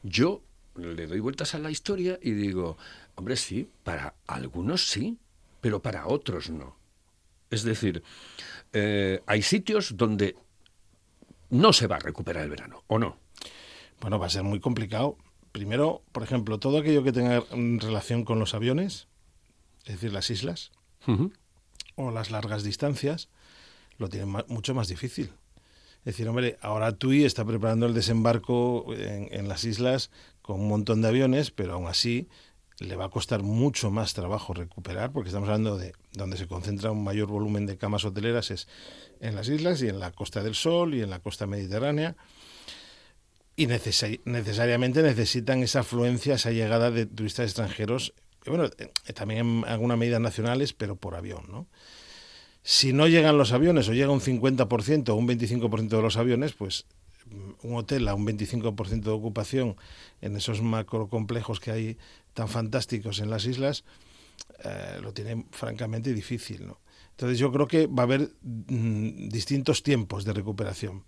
yo 0.04 0.42
le 0.76 1.08
doy 1.08 1.20
vueltas 1.20 1.54
a 1.56 1.60
la 1.60 1.70
historia 1.70 2.18
y 2.22 2.32
digo, 2.32 2.78
hombre, 3.16 3.36
sí, 3.36 3.70
para 3.84 4.16
algunos 4.28 4.90
sí, 4.90 5.18
pero 5.62 5.82
para 5.82 6.08
otros 6.08 6.50
no. 6.50 6.76
Es 7.50 7.64
decir, 7.64 8.04
eh, 8.72 9.22
hay 9.28 9.42
sitios 9.42 9.96
donde 9.96 10.36
no 11.50 11.72
se 11.72 11.88
va 11.88 11.98
a 11.98 12.00
recuperar 12.00 12.44
el 12.44 12.50
verano, 12.50 12.84
¿o 12.88 12.98
no? 12.98 13.23
Bueno, 14.04 14.20
va 14.20 14.26
a 14.26 14.30
ser 14.30 14.44
muy 14.44 14.60
complicado. 14.60 15.18
Primero, 15.54 16.02
por 16.12 16.24
ejemplo, 16.24 16.60
todo 16.60 16.80
aquello 16.80 17.04
que 17.04 17.14
tenga 17.14 17.42
relación 17.80 18.26
con 18.26 18.38
los 18.38 18.54
aviones, 18.54 19.08
es 19.86 19.94
decir, 19.94 20.12
las 20.12 20.30
islas 20.30 20.74
o 21.96 22.12
las 22.12 22.30
largas 22.30 22.64
distancias, 22.64 23.30
lo 23.98 24.10
tienen 24.10 24.44
mucho 24.50 24.76
más 24.76 24.90
difícil. 24.90 25.32
Es 26.00 26.18
decir, 26.18 26.28
hombre, 26.28 26.58
ahora 26.62 26.92
TUI 26.92 27.24
está 27.24 27.46
preparando 27.46 27.86
el 27.86 27.94
desembarco 27.94 28.94
en, 28.94 29.30
en 29.32 29.48
las 29.48 29.64
islas 29.64 30.12
con 30.42 30.60
un 30.60 30.68
montón 30.68 31.02
de 31.02 31.08
aviones, 31.08 31.52
pero 31.52 31.76
aún 31.76 31.88
así 31.88 32.28
le 32.80 32.98
va 32.98 33.06
a 33.06 33.10
costar 33.10 33.42
mucho 33.42 33.90
más 33.90 34.14
trabajo 34.14 34.54
recuperar, 34.54 35.14
porque 35.14 35.30
estamos 35.30 35.48
hablando 35.48 35.78
de 35.78 35.94
donde 36.12 36.36
se 36.36 36.50
concentra 36.50 36.92
un 36.92 37.06
mayor 37.06 37.30
volumen 37.30 37.66
de 37.68 37.78
camas 37.78 38.04
hoteleras 38.04 38.52
es 38.52 38.68
en 39.22 39.36
las 39.36 39.48
islas 39.48 39.82
y 39.82 39.88
en 39.88 40.02
la 40.02 40.12
Costa 40.12 40.44
del 40.44 40.56
Sol 40.56 40.94
y 40.94 41.02
en 41.02 41.10
la 41.10 41.20
costa 41.20 41.48
mediterránea. 41.48 42.18
Y 43.56 43.68
necesa- 43.68 44.20
necesariamente 44.26 45.04
necesitan 45.04 45.62
esa 45.62 45.82
afluencia, 45.82 46.36
esa 46.36 46.52
llegada 46.52 46.90
de 46.90 47.06
turistas 47.06 47.46
extranjeros, 47.46 48.14
bueno, 48.46 48.66
eh, 48.78 49.14
también 49.14 49.40
en 49.40 49.66
alguna 49.66 49.96
medida 49.96 50.20
nacionales, 50.20 50.74
pero 50.74 50.96
por 50.96 51.16
avión, 51.16 51.44
¿no? 51.50 51.68
Si 52.64 52.94
no 52.94 53.08
llegan 53.08 53.38
los 53.38 53.52
aviones 53.52 53.90
o 53.90 53.94
llega 53.94 54.12
un 54.12 54.22
50% 54.22 55.10
o 55.10 55.16
un 55.16 55.28
25% 55.28 55.98
de 55.98 56.02
los 56.02 56.18
aviones, 56.18 56.54
pues 56.54 56.86
mm, 57.26 57.68
un 57.68 57.76
hotel 57.76 58.08
a 58.08 58.16
un 58.16 58.26
25% 58.26 59.12
de 59.12 59.12
ocupación 59.12 59.76
en 60.22 60.36
esos 60.38 60.62
macrocomplejos 60.62 61.60
que 61.60 61.72
hay 61.72 61.98
tan 62.34 62.48
fantásticos 62.48 63.20
en 63.20 63.30
las 63.30 63.46
islas, 63.46 63.84
eh, 64.64 65.00
lo 65.02 65.14
tiene 65.14 65.46
francamente 65.52 66.14
difícil. 66.14 66.66
¿no? 66.66 66.80
Entonces 67.12 67.38
yo 67.38 67.52
creo 67.52 67.68
que 67.68 67.88
va 67.88 68.04
a 68.04 68.06
haber 68.06 68.32
mm, 68.42 69.28
distintos 69.30 69.84
tiempos 69.84 70.24
de 70.26 70.34
recuperación. 70.34 71.04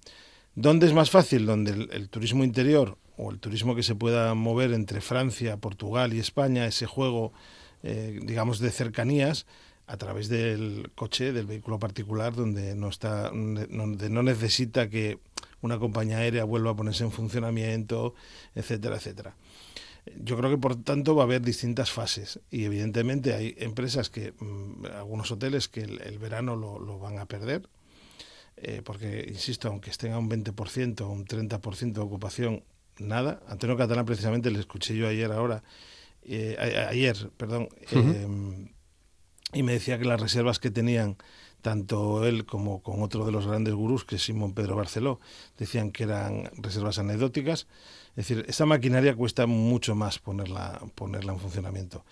¿Dónde 0.56 0.88
es 0.88 0.94
más 0.94 1.10
fácil? 1.10 1.46
Donde 1.46 1.72
el, 1.72 2.10
turismo 2.10 2.44
interior 2.44 2.98
o 3.18 3.32
el 3.32 3.40
turismo 3.40 3.76
que 3.76 3.84
se 3.84 3.96
pueda 3.96 4.34
mover 4.34 4.74
entre 4.74 5.02
Francia, 5.02 5.58
Portugal 5.58 6.14
y 6.14 6.20
España, 6.20 6.66
ese 6.66 6.86
juego, 6.86 7.34
eh, 7.84 8.20
digamos, 8.24 8.60
de 8.60 8.72
cercanías, 8.72 9.46
a 9.88 9.98
través 9.98 10.30
del 10.30 10.92
coche, 10.96 11.32
del 11.32 11.46
vehículo 11.46 11.78
particular, 11.78 12.34
donde 12.34 12.76
no 12.76 12.90
está, 12.90 13.30
donde 13.30 14.10
no 14.10 14.24
necesita 14.24 14.90
que 14.90 15.20
una 15.62 15.78
compañía 15.78 16.20
aérea 16.20 16.44
vuelva 16.44 16.72
a 16.72 16.76
ponerse 16.76 17.04
en 17.04 17.12
funcionamiento, 17.12 18.16
etcétera, 18.56 18.96
etcétera. 18.96 19.36
Yo 20.18 20.38
creo 20.38 20.52
que 20.52 20.58
por 20.58 20.76
tanto 20.76 21.16
va 21.16 21.24
a 21.24 21.26
haber 21.26 21.42
distintas 21.42 21.92
fases 21.92 22.40
y 22.52 22.66
evidentemente 22.66 23.34
hay 23.34 23.56
empresas 23.58 24.10
que, 24.10 24.34
mmm, 24.40 24.86
algunos 24.86 25.32
hoteles 25.32 25.68
que 25.68 25.82
el, 25.82 26.20
verano 26.20 26.56
lo, 26.56 27.00
van 27.00 27.18
a 27.18 27.26
perder, 27.26 27.68
eh, 28.58 28.82
porque, 28.84 29.26
insisto, 29.28 29.68
aunque 29.68 29.90
estén 29.90 30.14
a 30.14 30.20
un 30.20 30.30
20% 30.30 31.02
o 31.02 31.10
un 31.10 31.26
30% 31.26 31.94
de 31.94 32.02
ocupación, 32.02 32.64
nada. 32.98 33.42
Antonio 33.48 33.78
Catalán 33.78 34.06
precisamente 34.06 34.52
le 34.52 34.60
escuché 34.60 34.96
yo 34.96 35.08
ayer 35.08 35.32
ahora, 35.32 35.64
eh, 36.24 36.56
a, 36.60 36.90
ayer, 36.90 37.32
perdón, 37.38 37.70
uh 37.92 37.96
-huh. 37.96 38.14
eh, 38.16 38.72
y 39.54 39.64
me 39.64 39.74
decía 39.74 39.98
que 40.00 40.06
las 40.06 40.20
reservas 40.20 40.60
que 40.60 40.72
tenían 40.72 41.18
tanto 41.62 42.26
él 42.28 42.46
como 42.46 42.84
con 42.84 43.02
otro 43.02 43.26
de 43.26 43.32
los 43.32 43.48
grandes 43.48 43.74
gurús, 43.74 44.06
que 44.06 44.18
es 44.18 44.24
Simón 44.24 44.54
Pedro 44.54 44.76
Barceló, 44.76 45.20
decían 45.58 45.92
que 45.92 46.04
eran 46.04 46.52
reservas 46.58 47.00
anecdóticas. 47.00 47.68
Es 48.10 48.28
decir, 48.28 48.46
esa 48.48 48.68
maquinaria 48.68 49.16
cuesta 49.16 49.48
mucho 49.48 49.96
más 49.96 50.20
ponerla, 50.20 50.80
ponerla 50.94 51.34
en 51.34 51.40
funcionamiento. 51.40 52.06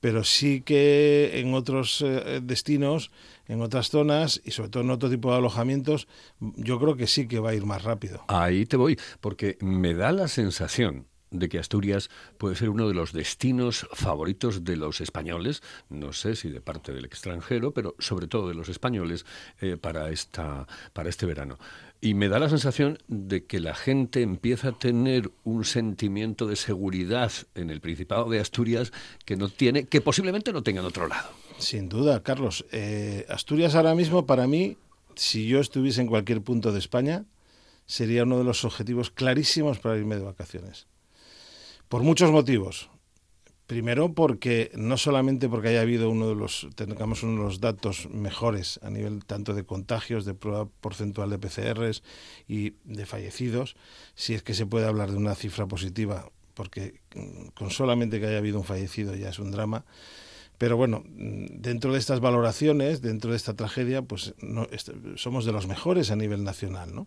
Pero 0.00 0.24
sí 0.24 0.62
que 0.62 1.40
en 1.40 1.54
otros 1.54 2.02
eh, 2.02 2.40
destinos, 2.42 3.10
en 3.46 3.60
otras 3.60 3.90
zonas 3.90 4.40
y 4.44 4.50
sobre 4.52 4.70
todo 4.70 4.82
en 4.82 4.90
otro 4.90 5.10
tipo 5.10 5.30
de 5.30 5.38
alojamientos, 5.38 6.08
yo 6.40 6.80
creo 6.80 6.96
que 6.96 7.06
sí 7.06 7.28
que 7.28 7.38
va 7.38 7.50
a 7.50 7.54
ir 7.54 7.66
más 7.66 7.84
rápido. 7.84 8.24
Ahí 8.28 8.66
te 8.66 8.76
voy, 8.76 8.98
porque 9.20 9.58
me 9.60 9.94
da 9.94 10.12
la 10.12 10.28
sensación 10.28 11.06
de 11.30 11.48
que 11.48 11.58
Asturias 11.58 12.10
puede 12.38 12.56
ser 12.56 12.70
uno 12.70 12.88
de 12.88 12.94
los 12.94 13.12
destinos 13.12 13.86
favoritos 13.92 14.64
de 14.64 14.76
los 14.76 15.00
españoles, 15.00 15.62
no 15.88 16.12
sé 16.12 16.34
si 16.36 16.50
de 16.50 16.60
parte 16.60 16.92
del 16.92 17.04
extranjero, 17.04 17.72
pero 17.72 17.94
sobre 17.98 18.26
todo 18.26 18.48
de 18.48 18.54
los 18.54 18.68
españoles 18.68 19.24
eh, 19.60 19.76
para, 19.76 20.10
esta, 20.10 20.66
para 20.92 21.08
este 21.08 21.26
verano. 21.26 21.58
Y 22.00 22.14
me 22.14 22.28
da 22.28 22.38
la 22.38 22.48
sensación 22.48 22.98
de 23.08 23.44
que 23.44 23.60
la 23.60 23.74
gente 23.74 24.22
empieza 24.22 24.68
a 24.68 24.78
tener 24.78 25.30
un 25.44 25.64
sentimiento 25.64 26.46
de 26.46 26.56
seguridad 26.56 27.30
en 27.54 27.68
el 27.68 27.80
Principado 27.80 28.30
de 28.30 28.40
Asturias 28.40 28.90
que 29.26 29.36
no 29.36 29.50
tiene, 29.50 29.84
que 29.84 30.00
posiblemente 30.00 30.52
no 30.52 30.62
tenga 30.62 30.80
en 30.80 30.86
otro 30.86 31.06
lado. 31.08 31.28
Sin 31.58 31.90
duda, 31.90 32.22
Carlos. 32.22 32.64
Eh, 32.72 33.26
Asturias 33.28 33.74
ahora 33.74 33.94
mismo, 33.94 34.24
para 34.24 34.46
mí, 34.46 34.78
si 35.14 35.46
yo 35.46 35.60
estuviese 35.60 36.00
en 36.00 36.06
cualquier 36.06 36.40
punto 36.40 36.72
de 36.72 36.78
España, 36.78 37.26
sería 37.84 38.22
uno 38.22 38.38
de 38.38 38.44
los 38.44 38.64
objetivos 38.64 39.10
clarísimos 39.10 39.78
para 39.78 39.98
irme 39.98 40.16
de 40.16 40.22
vacaciones. 40.22 40.86
Por 41.88 42.02
muchos 42.02 42.30
motivos. 42.30 42.88
Primero, 43.70 44.14
porque 44.14 44.72
no 44.74 44.96
solamente 44.96 45.48
porque 45.48 45.68
haya 45.68 45.82
habido 45.82 46.10
uno 46.10 46.28
de 46.28 46.34
los, 46.34 46.66
tengamos 46.74 47.22
uno 47.22 47.34
de 47.34 47.46
los 47.46 47.60
datos 47.60 48.08
mejores 48.10 48.80
a 48.82 48.90
nivel 48.90 49.24
tanto 49.24 49.54
de 49.54 49.62
contagios, 49.62 50.24
de 50.24 50.34
prueba 50.34 50.66
porcentual 50.80 51.30
de 51.30 51.38
PCRs 51.38 52.02
y 52.48 52.74
de 52.82 53.06
fallecidos, 53.06 53.76
si 54.16 54.34
es 54.34 54.42
que 54.42 54.54
se 54.54 54.66
puede 54.66 54.88
hablar 54.88 55.12
de 55.12 55.18
una 55.18 55.36
cifra 55.36 55.68
positiva, 55.68 56.32
porque 56.54 57.00
con 57.54 57.70
solamente 57.70 58.18
que 58.18 58.26
haya 58.26 58.38
habido 58.38 58.58
un 58.58 58.64
fallecido 58.64 59.14
ya 59.14 59.28
es 59.28 59.38
un 59.38 59.52
drama. 59.52 59.84
Pero 60.58 60.76
bueno, 60.76 61.04
dentro 61.06 61.92
de 61.92 62.00
estas 62.00 62.18
valoraciones, 62.18 63.02
dentro 63.02 63.30
de 63.30 63.36
esta 63.36 63.54
tragedia, 63.54 64.02
pues 64.02 64.34
no, 64.40 64.66
somos 65.14 65.44
de 65.44 65.52
los 65.52 65.68
mejores 65.68 66.10
a 66.10 66.16
nivel 66.16 66.42
nacional, 66.42 66.92
¿no? 66.92 67.06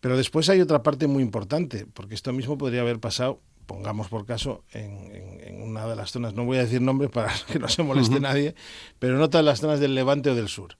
Pero 0.00 0.16
después 0.16 0.48
hay 0.48 0.62
otra 0.62 0.82
parte 0.82 1.06
muy 1.08 1.22
importante, 1.22 1.84
porque 1.84 2.14
esto 2.14 2.32
mismo 2.32 2.56
podría 2.56 2.80
haber 2.80 3.00
pasado 3.00 3.40
pongamos 3.66 4.08
por 4.08 4.26
caso, 4.26 4.64
en, 4.72 5.14
en, 5.14 5.40
en, 5.40 5.62
una 5.62 5.86
de 5.86 5.96
las 5.96 6.12
zonas, 6.12 6.34
no 6.34 6.44
voy 6.44 6.58
a 6.58 6.64
decir 6.64 6.80
nombres 6.80 7.10
para 7.10 7.32
que 7.52 7.58
no 7.58 7.68
se 7.68 7.82
moleste 7.82 8.16
uh 8.16 8.18
-huh. 8.18 8.22
nadie, 8.22 8.54
pero 8.98 9.16
en 9.16 9.22
otra 9.22 9.40
de 9.40 9.44
las 9.44 9.60
zonas 9.60 9.80
del 9.80 9.94
Levante 9.94 10.30
o 10.30 10.34
del 10.34 10.48
Sur. 10.48 10.76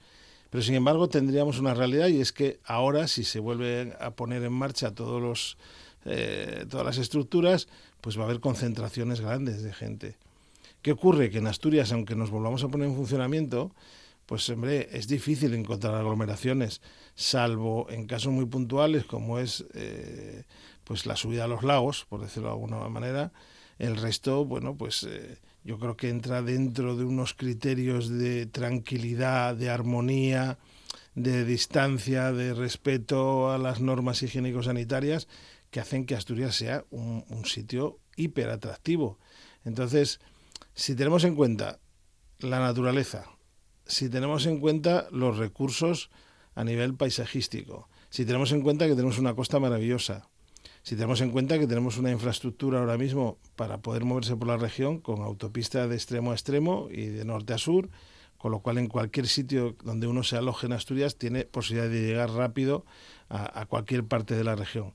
Pero 0.51 0.63
sin 0.63 0.77
embargo 0.77 1.09
tendríamos 1.09 1.59
una 1.59 1.75
realidad 1.75 2.09
y 2.09 2.21
es 2.21 2.33
que 2.33 2.61
ahora 2.65 3.09
si 3.09 3.25
se 3.25 3.41
vuelven 3.41 3.95
a 3.99 4.11
poner 4.11 4.45
en 4.45 4.53
marcha 4.53 4.95
todos 4.95 5.21
los, 5.21 5.59
eh, 6.05 6.65
todas 6.71 6.87
las 6.87 6.99
estructuras, 6.99 7.67
pues 8.01 8.17
va 8.17 8.23
a 8.23 8.27
haber 8.27 8.39
concentraciones 8.41 9.21
grandes 9.21 9.63
de 9.63 9.73
gente. 9.73 10.17
¿Qué 10.83 10.93
ocurre? 10.93 11.31
Que 11.31 11.39
en 11.39 11.49
Asturias, 11.49 11.91
aunque 11.93 12.15
nos 12.15 12.31
volvamos 12.31 12.63
a 12.63 12.69
poner 12.69 12.89
en 12.89 12.95
funcionamiento, 12.95 13.73
pues 14.27 14.49
hombre, 14.49 14.89
es 14.93 15.09
difícil 15.09 15.55
encontrar 15.55 15.95
aglomeraciones, 15.95 16.81
salvo 17.15 17.87
en 17.91 18.07
casos 18.07 18.33
muy 18.33 18.47
puntuales 18.47 19.05
como 19.05 19.39
es 19.39 19.65
eh, 19.75 20.45
pues 20.85 21.07
la 21.07 21.17
subida 21.17 21.45
a 21.45 21.49
los 21.49 21.63
lagos, 21.63 22.07
por 22.09 22.21
decirlo 22.21 22.49
de 22.49 22.55
alguna 22.55 22.89
manera. 22.89 23.33
El 23.79 23.97
resto, 23.97 24.45
bueno, 24.45 24.77
pues 24.77 25.03
eh, 25.05 25.39
yo 25.65 25.79
creo 25.79 25.97
que 25.97 26.11
entra 26.11 26.43
dentro 26.43 26.97
de 26.97 27.05
unos 27.05 27.35
criterios 27.35 28.09
de 28.09 28.47
tranquilidad, 28.47 29.57
de 29.57 29.71
armonía, 29.71 30.59
de 31.15 31.45
distancia, 31.45 32.33
de 32.33 32.55
respeto 32.55 33.51
a 33.51 33.59
las 33.59 33.81
normas 33.81 34.23
higiénico-sanitarias 34.23 35.29
que 35.71 35.81
hacen 35.81 36.07
que 36.07 36.15
Asturias 36.15 36.55
sea 36.55 36.85
un, 36.91 37.25
un 37.29 37.45
sitio 37.47 37.99
hiper 38.17 38.51
atractivo. 38.51 39.19
Entonces, 39.65 40.21
si 40.75 40.95
tenemos 40.95 41.25
en 41.25 41.35
cuenta 41.35 41.81
la 42.39 42.61
naturaleza, 42.61 43.27
si 43.87 44.09
tenemos 44.09 44.47
en 44.47 44.61
cuenta 44.61 45.09
los 45.11 45.37
recursos 45.37 46.11
a 46.55 46.65
nivel 46.65 46.95
paisajístico, 46.95 47.89
si 48.11 48.25
tenemos 48.25 48.53
en 48.53 48.63
cuenta 48.63 48.87
que 48.87 48.95
tenemos 48.95 49.19
una 49.19 49.35
costa 49.35 49.59
maravillosa, 49.59 50.29
si 50.85 50.97
tenemos 50.97 51.23
en 51.23 51.31
cuenta 51.31 51.59
que 51.59 51.67
tenemos 51.67 51.97
una 51.97 52.11
infraestructura 52.11 52.79
ahora 52.79 52.99
mismo 52.99 53.39
para 53.57 53.79
poder 53.79 54.05
moverse 54.05 54.37
por 54.37 54.49
la 54.49 54.59
región 54.59 55.01
con 55.01 55.23
autopista 55.23 55.89
de 55.89 55.95
extremo 55.95 56.31
a 56.31 56.35
extremo 56.35 56.89
y 56.91 57.07
de 57.07 57.25
norte 57.25 57.55
a 57.55 57.59
sur, 57.59 57.89
con 58.37 58.53
lo 58.53 58.61
cual 58.61 58.77
en 58.77 58.89
cualquier 58.89 59.27
sitio 59.27 59.77
donde 59.83 60.07
uno 60.07 60.23
se 60.23 60.37
aloje 60.37 60.67
en 60.67 60.75
Asturias 60.75 61.17
tiene 61.17 61.47
posibilidad 61.47 61.89
de 61.89 62.03
llegar 62.03 62.31
rápido 62.33 62.85
a, 63.31 63.61
a 63.61 63.65
cualquier 63.65 64.05
parte 64.05 64.37
de 64.37 64.45
la 64.45 64.57
región. 64.57 64.93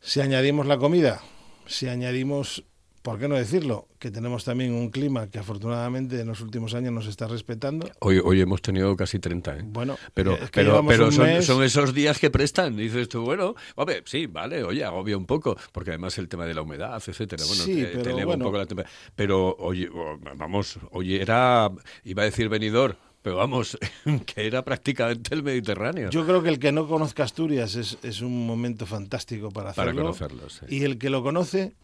Si 0.00 0.20
añadimos 0.20 0.64
la 0.66 0.78
comida, 0.78 1.22
si 1.66 1.88
añadimos 1.88 2.64
¿por 3.02 3.18
qué 3.18 3.28
no 3.28 3.34
decirlo? 3.34 3.88
Que 3.98 4.10
tenemos 4.10 4.44
también 4.44 4.72
un 4.72 4.90
clima 4.90 5.28
que 5.28 5.38
afortunadamente 5.38 6.20
en 6.20 6.28
los 6.28 6.40
últimos 6.40 6.72
años 6.74 6.92
nos 6.92 7.06
está 7.06 7.26
respetando. 7.26 7.90
Hoy, 8.00 8.20
hoy 8.24 8.40
hemos 8.40 8.62
tenido 8.62 8.96
casi 8.96 9.18
30, 9.18 9.58
¿eh? 9.58 9.62
Bueno, 9.64 9.96
pero, 10.14 10.34
es 10.34 10.50
que 10.50 10.62
pero, 10.62 10.84
pero 10.86 11.10
son, 11.12 11.24
mes- 11.26 11.44
son 11.44 11.62
esos 11.62 11.92
días 11.94 12.18
que 12.18 12.30
prestan. 12.30 12.76
Dices 12.76 13.08
tú, 13.08 13.22
bueno, 13.22 13.54
hombre, 13.76 14.02
sí, 14.06 14.26
vale, 14.26 14.62
oye, 14.64 14.84
agobia 14.84 15.16
un 15.16 15.26
poco, 15.26 15.56
porque 15.72 15.90
además 15.90 16.16
el 16.18 16.28
tema 16.28 16.46
de 16.46 16.54
la 16.54 16.62
humedad, 16.62 17.02
etcétera, 17.06 17.44
bueno, 17.46 17.62
Sí, 17.64 17.74
te, 17.74 17.84
te 17.86 17.98
pero 17.98 18.10
eleva 18.10 18.24
bueno. 18.26 18.44
un 18.44 18.48
poco 18.50 18.58
la 18.58 18.66
temperatura. 18.66 18.98
Pero, 19.16 19.56
oye, 19.58 19.88
vamos, 20.36 20.78
oye, 20.92 21.20
era, 21.20 21.70
iba 22.04 22.22
a 22.22 22.24
decir 22.24 22.48
venidor, 22.48 22.96
pero 23.22 23.36
vamos, 23.36 23.78
que 24.26 24.46
era 24.46 24.64
prácticamente 24.64 25.34
el 25.34 25.42
Mediterráneo. 25.42 26.10
Yo 26.10 26.24
creo 26.26 26.42
que 26.42 26.48
el 26.48 26.58
que 26.58 26.72
no 26.72 26.88
conozca 26.88 27.24
Asturias 27.24 27.74
es, 27.76 27.98
es 28.02 28.20
un 28.20 28.46
momento 28.46 28.86
fantástico 28.86 29.50
para 29.50 29.72
Para 29.72 29.90
hacerlo. 29.90 30.02
conocerlo, 30.02 30.50
sí. 30.50 30.66
Y 30.68 30.82
el 30.84 30.98
que 30.98 31.08
lo 31.10 31.22
conoce, 31.22 31.74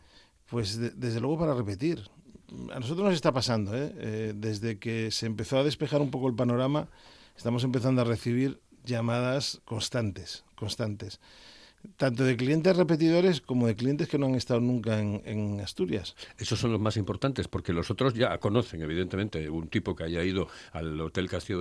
pues 0.49 0.77
de- 0.79 0.91
desde 0.91 1.21
luego 1.21 1.39
para 1.39 1.55
repetir. 1.55 2.09
A 2.73 2.81
nosotros 2.81 3.05
nos 3.07 3.15
está 3.15 3.33
pasando, 3.33 3.77
¿eh? 3.77 3.93
Eh, 3.99 4.33
desde 4.35 4.79
que 4.79 5.11
se 5.11 5.27
empezó 5.27 5.59
a 5.59 5.65
despejar 5.65 6.01
un 6.01 6.11
poco 6.11 6.29
el 6.29 6.35
panorama, 6.35 6.89
estamos 7.37 7.63
empezando 7.65 8.01
a 8.01 8.05
recibir 8.05 8.61
llamadas 8.85 9.61
constantes, 9.67 10.45
constantes. 10.57 11.21
Tanto 11.97 12.25
de 12.25 12.37
clientes 12.37 12.77
repetidores 12.77 13.41
como 13.41 13.67
de 13.67 13.77
clientes 13.77 14.09
que 14.09 14.19
no 14.19 14.27
han 14.27 14.35
estado 14.35 14.61
nunca 14.61 14.99
en, 15.01 15.61
Asturias. 15.61 16.17
Esos 16.39 16.59
son 16.59 16.73
los 16.73 16.81
más 16.81 16.97
importantes, 16.97 17.49
porque 17.49 17.73
los 17.73 17.91
otros 17.91 18.15
ya 18.15 18.37
conocen, 18.39 18.83
evidentemente. 18.83 19.49
Un 19.49 19.69
tipo 19.69 19.95
que 19.95 20.05
haya 20.05 20.23
ido 20.25 20.49
al 20.73 21.01
Hotel 21.01 21.29
Castillo 21.29 21.59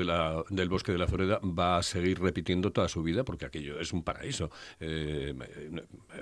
del 0.50 0.70
Bosque 0.70 0.92
de 0.92 0.98
la 0.98 1.08
Florida 1.08 1.40
va 1.44 1.78
a 1.78 1.84
seguir 1.84 2.20
repitiendo 2.20 2.72
toda 2.72 2.88
su 2.88 3.04
vida, 3.04 3.24
porque 3.24 3.46
aquello 3.46 3.80
es 3.80 3.94
un 3.94 4.04
paraíso. 4.04 4.50
Eh, 4.80 5.36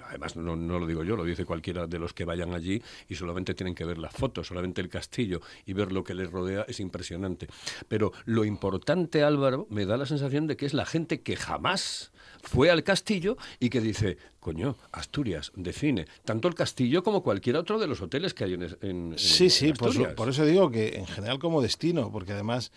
además, 0.07 0.35
no, 0.35 0.55
no 0.55 0.79
lo 0.79 0.87
digo 0.87 1.03
yo, 1.03 1.15
lo 1.15 1.23
dice 1.23 1.45
cualquiera 1.45 1.87
de 1.87 1.99
los 1.99 2.13
que 2.13 2.25
vayan 2.25 2.53
allí 2.53 2.81
y 3.07 3.15
solamente 3.15 3.53
tienen 3.53 3.75
que 3.75 3.85
ver 3.85 3.97
las 3.97 4.13
fotos, 4.13 4.47
solamente 4.47 4.81
el 4.81 4.89
castillo 4.89 5.41
y 5.65 5.73
ver 5.73 5.91
lo 5.91 6.03
que 6.03 6.13
les 6.13 6.29
rodea 6.29 6.65
es 6.67 6.79
impresionante. 6.79 7.47
Pero 7.87 8.11
lo 8.25 8.45
importante, 8.45 9.23
Álvaro, 9.23 9.67
me 9.69 9.85
da 9.85 9.97
la 9.97 10.05
sensación 10.05 10.47
de 10.47 10.57
que 10.57 10.65
es 10.65 10.73
la 10.73 10.85
gente 10.85 11.21
que 11.21 11.35
jamás 11.35 12.11
fue 12.45 12.69
al 12.71 12.83
castillo 12.83 13.37
y 13.59 13.69
que 13.69 13.81
dice, 13.81 14.17
coño, 14.39 14.77
Asturias 14.91 15.51
define 15.55 16.05
tanto 16.23 16.47
el 16.47 16.55
castillo 16.55 17.03
como 17.03 17.21
cualquier 17.23 17.57
otro 17.57 17.79
de 17.79 17.87
los 17.87 18.01
hoteles 18.01 18.33
que 18.33 18.43
hay 18.45 18.53
en, 18.53 18.63
en- 18.63 18.77
en 18.81 19.13
Sí, 19.17 19.49
sí, 19.49 19.73
por, 19.73 19.89
Asturias. 19.89 20.11
su- 20.11 20.15
por 20.15 20.29
eso 20.29 20.45
digo 20.45 20.71
que 20.71 20.95
en 20.97 21.07
general 21.07 21.39
como 21.39 21.61
destino, 21.61 22.11
porque 22.11 22.33
además 22.33 22.71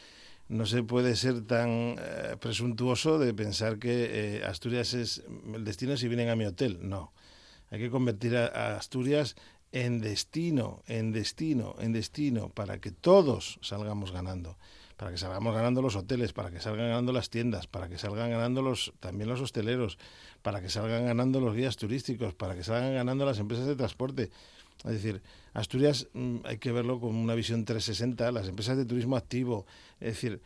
no 0.49 0.65
se 0.65 0.83
puede 0.83 1.15
ser 1.15 1.43
tan 1.43 1.97
eh, 1.99 2.37
presuntuoso 2.41 3.19
de 3.19 3.35
pensar 3.35 3.79
que 3.79 4.39
eh, 4.39 4.45
Asturias 4.45 4.95
es 4.95 5.23
el 5.55 5.65
destino 5.65 5.97
si 5.99 6.09
vienen 6.09 6.31
a 6.31 6.37
mi 6.37 6.47
hotel. 6.47 6.79
No, 6.81 7.13
hay 7.71 7.79
que 7.79 7.91
convertir 7.91 8.35
a, 8.37 8.47
a 8.47 8.77
Asturias 8.79 9.37
en 9.73 10.01
destino, 10.01 10.83
en 10.87 11.13
destino, 11.13 11.77
en 11.79 11.93
destino, 11.93 12.49
para 12.49 12.81
que 12.81 12.91
todos 12.91 13.59
salgamos 13.61 14.11
ganando. 14.13 14.57
Para 14.99 15.13
que 15.13 15.17
salgamos 15.17 15.55
ganando 15.55 15.81
los 15.81 15.97
hoteles, 15.97 16.33
para 16.33 16.51
que 16.51 16.61
salgan 16.61 16.89
ganando 16.89 17.13
las 17.13 17.31
tiendas, 17.31 17.69
para 17.69 17.89
que 17.89 17.97
salgan 17.97 18.31
ganando 18.31 18.63
los, 18.63 18.93
también 18.99 19.31
los 19.31 19.41
hosteleros, 19.41 19.97
para 20.43 20.61
que 20.61 20.69
salgan 20.69 21.07
ganando 21.07 21.41
los 21.41 21.55
guías 21.55 21.77
turísticos, 21.77 22.35
para 22.35 22.57
que 22.57 22.65
salgan 22.65 22.93
ganando 22.93 23.25
las 23.25 23.39
empresas 23.39 23.67
de 23.67 23.77
transporte. 23.77 24.31
Es 24.85 24.93
decir, 24.93 25.23
Asturias 25.55 26.09
mm, 26.13 26.39
hay 26.45 26.59
que 26.59 26.73
verlo 26.73 27.01
con 27.01 27.15
una 27.15 27.35
visión 27.35 27.65
360, 27.65 28.31
las 28.33 28.49
empresas 28.49 28.77
de 28.77 28.85
turismo 28.85 29.17
activo, 29.17 29.67
es 30.01 30.15
decir, 30.15 30.41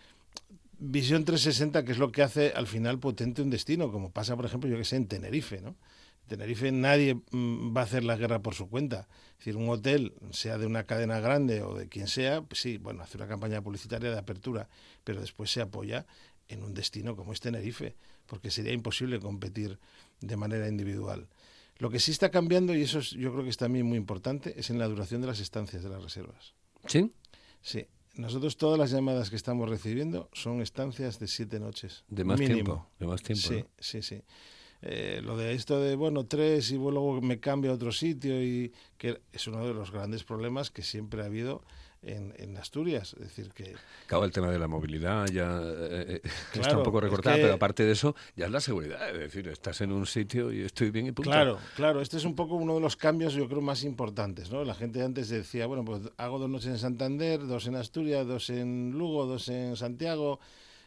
visión 0.78 1.25
360 1.25 1.85
que 1.85 1.92
es 1.92 1.99
lo 1.99 2.12
que 2.12 2.23
hace 2.23 2.52
al 2.54 2.66
final 2.66 2.99
potente 2.99 3.40
un 3.40 3.50
destino, 3.50 3.90
como 3.90 4.11
pasa, 4.11 4.37
por 4.37 4.44
ejemplo, 4.44 4.68
yo 4.68 4.76
que 4.76 4.85
sé, 4.85 4.97
en 4.97 5.06
Tenerife, 5.06 5.62
¿no? 5.62 5.76
En 6.23 6.29
Tenerife 6.29 6.73
nadie 6.73 7.14
mm, 7.31 7.76
va 7.76 7.83
a 7.83 7.85
hacer 7.85 8.05
la 8.05 8.17
guerra 8.17 8.41
por 8.41 8.55
su 8.55 8.69
cuenta. 8.69 9.09
Es 9.33 9.38
decir, 9.38 9.57
un 9.57 9.69
hotel, 9.69 10.14
sea 10.31 10.57
de 10.59 10.67
una 10.67 10.85
cadena 10.85 11.21
grande 11.21 11.62
o 11.62 11.75
de 11.75 11.88
quien 11.88 12.07
sea, 12.09 12.43
pues 12.43 12.61
sí, 12.61 12.79
bueno, 12.79 13.02
hace 13.02 13.17
una 13.19 13.26
campaña 13.29 13.61
publicitaria 13.61 14.11
de 14.11 14.19
apertura, 14.19 14.69
pero 15.05 15.21
después 15.21 15.50
se 15.50 15.61
apoya 15.61 16.07
en 16.49 16.62
un 16.62 16.75
destino 16.75 17.17
como 17.17 17.33
es 17.33 17.41
Tenerife, 17.41 17.97
porque 18.26 18.50
sería 18.50 18.73
imposible 18.73 19.19
competir 19.21 19.79
de 20.21 20.37
manera 20.37 20.69
individual. 20.69 21.29
Lo 21.79 21.91
que 21.91 21.99
sí 21.99 22.12
está 22.12 22.31
cambiando, 22.31 22.75
y 22.75 22.83
eso 22.83 23.00
es- 23.00 23.11
yo 23.11 23.33
creo 23.33 23.43
que 23.43 23.50
es 23.50 23.57
también 23.57 23.87
muy 23.87 23.99
importante, 23.99 24.55
es 24.59 24.71
en 24.71 24.79
la 24.79 24.87
duración 24.87 25.21
de 25.21 25.26
las 25.26 25.41
estancias 25.41 25.83
de 25.83 25.88
las 25.88 26.02
reservas. 26.02 26.55
¿Sí? 26.87 27.11
Sí, 27.62 27.87
nosotros 28.14 28.57
todas 28.57 28.79
las 28.79 28.91
llamadas 28.91 29.31
que 29.31 29.37
estamos 29.37 29.69
recibiendo 29.69 30.29
son 30.33 30.61
estancias 30.61 31.19
de 31.19 31.26
siete 31.26 31.59
noches. 31.59 32.05
De 32.09 32.25
más 32.25 32.38
mínimo. 32.38 32.55
tiempo. 32.57 32.88
De 33.00 33.07
más 33.07 33.23
tiempo. 33.23 33.49
Sí, 33.49 33.55
¿no? 33.61 33.67
sí, 33.79 34.02
sí. 34.02 34.23
Eh, 34.82 35.20
lo 35.22 35.36
de 35.36 35.52
esto 35.54 35.80
de, 35.80 35.94
bueno, 35.94 36.26
tres 36.26 36.70
y 36.72 36.74
luego 36.76 37.21
me 37.21 37.38
cambio 37.38 37.71
a 37.71 37.75
otro 37.75 37.92
sitio 37.92 38.42
y 38.42 38.73
que 38.99 39.21
es 39.32 39.47
uno 39.47 39.64
de 39.66 39.75
los 39.75 39.92
grandes 39.92 40.25
problemas 40.25 40.71
que 40.71 40.82
siempre 40.82 41.23
ha 41.23 41.26
habido 41.26 41.62
en, 42.02 42.34
en 42.36 42.56
Asturias. 42.56 43.12
Es 43.14 43.21
decir, 43.21 43.52
que 43.54 43.75
Claro, 44.08 44.25
el 44.25 44.32
tema 44.32 44.50
de 44.50 44.58
la 44.58 44.66
movilidad 44.66 45.26
ya 45.28 45.60
eh, 45.62 46.04
eh, 46.08 46.21
está 46.25 46.60
Claro, 46.62 46.78
un 46.78 46.82
poco 46.84 46.99
es 46.99 47.04
recortada, 47.04 47.36
que- 47.36 47.42
pero 47.42 47.54
aparte 47.54 47.84
de 47.84 47.92
eso, 47.92 48.16
ya 48.34 48.47
es 48.47 48.50
la 48.50 48.60
seguridad. 48.60 49.08
Es 49.14 49.21
decir, 49.21 49.47
estás 49.47 49.80
en 49.82 49.92
un 49.92 50.04
sitio 50.04 50.52
y 50.52 50.62
estoy 50.62 50.90
bien 50.90 51.06
y 51.06 51.12
punto. 51.12 51.30
Claro, 51.30 51.58
claro, 51.76 52.00
este 52.00 52.16
es 52.16 52.25
un 52.25 52.34
poco 52.34 52.56
uno 52.56 52.75
de 52.75 52.80
los 52.80 52.97
cambios, 52.97 53.34
yo 53.34 53.47
creo, 53.47 53.60
más 53.60 53.84
importantes, 53.84 54.50
¿no? 54.50 54.64
La 54.64 54.75
gente 54.75 55.00
antes 55.00 55.28
decía, 55.28 55.66
bueno, 55.66 55.84
pues 55.84 56.02
hago 56.16 56.40
dos 56.40 56.50
noches 56.50 56.71
en 56.71 56.78
Santander, 56.78 57.47
dos 57.47 57.68
en 57.68 57.76
Asturias, 57.76 58.26
dos 58.26 58.50
en 58.50 58.90
Lugo, 58.99 59.26
dos 59.26 59.49
en 59.49 59.76
Santiago, 59.76 60.40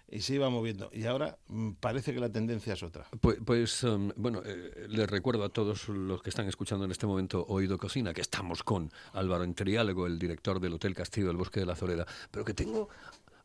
y 0.10 0.22
se 0.22 0.36
iba 0.36 0.50
moviendo. 0.50 0.90
Y 0.94 1.06
ahora 1.06 1.38
mm, 1.48 1.72
parece 1.74 2.14
que 2.14 2.20
la 2.20 2.30
tendencia 2.30 2.74
es 2.74 2.84
otra. 2.84 3.08
Pues, 3.20 3.38
pues, 3.44 3.84
um, 3.84 4.12
bueno, 4.16 4.42
eh, 4.46 4.88
les 4.90 5.10
recuerdo 5.10 5.44
a 5.44 5.50
todos 5.50 5.90
los 5.90 6.22
que 6.22 6.30
están 6.30 6.48
escuchando 6.48 6.86
en 6.86 6.92
este 6.92 7.08
momento 7.08 7.46
Oído 7.48 7.78
Cocina 7.78 8.14
que 8.14 8.22
estamos 8.22 8.64
con 8.64 8.92
Álvaro 9.14 9.44
Enteriálogo, 9.44 10.08
el 10.08 10.20
director 10.20 10.60
del 10.60 10.74
Hotel 10.74 10.94
Castillo 10.94 11.28
del 11.28 11.38
Bosque 11.38 11.60
de 11.60 11.66
la 11.66 11.76
Zoreda, 11.76 12.06
pero 12.32 12.46
que 12.46 12.54
tengo 12.54 12.90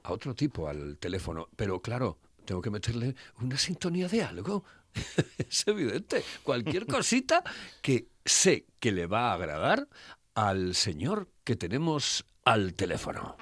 a 0.03 0.13
otro 0.13 0.35
tipo 0.35 0.69
al 0.69 0.99
teléfono. 0.99 1.49
Pero 1.57 1.81
claro, 1.81 2.19
tengo 2.45 2.61
que 2.61 2.71
meterle 2.71 3.15
una 3.41 3.57
sintonía 3.57 4.09
de 4.09 4.23
algo. 4.23 4.65
es 5.39 5.67
evidente. 5.67 6.23
Cualquier 6.43 6.87
cosita 6.89 7.43
que 7.83 8.09
sé 8.25 8.67
que 8.79 8.93
le 8.93 9.07
va 9.07 9.31
a 9.31 9.35
agradar 9.35 9.89
al 10.35 10.75
señor 10.75 11.29
que 11.45 11.57
tenemos 11.57 12.25
al 12.45 12.75
teléfono. 12.75 13.37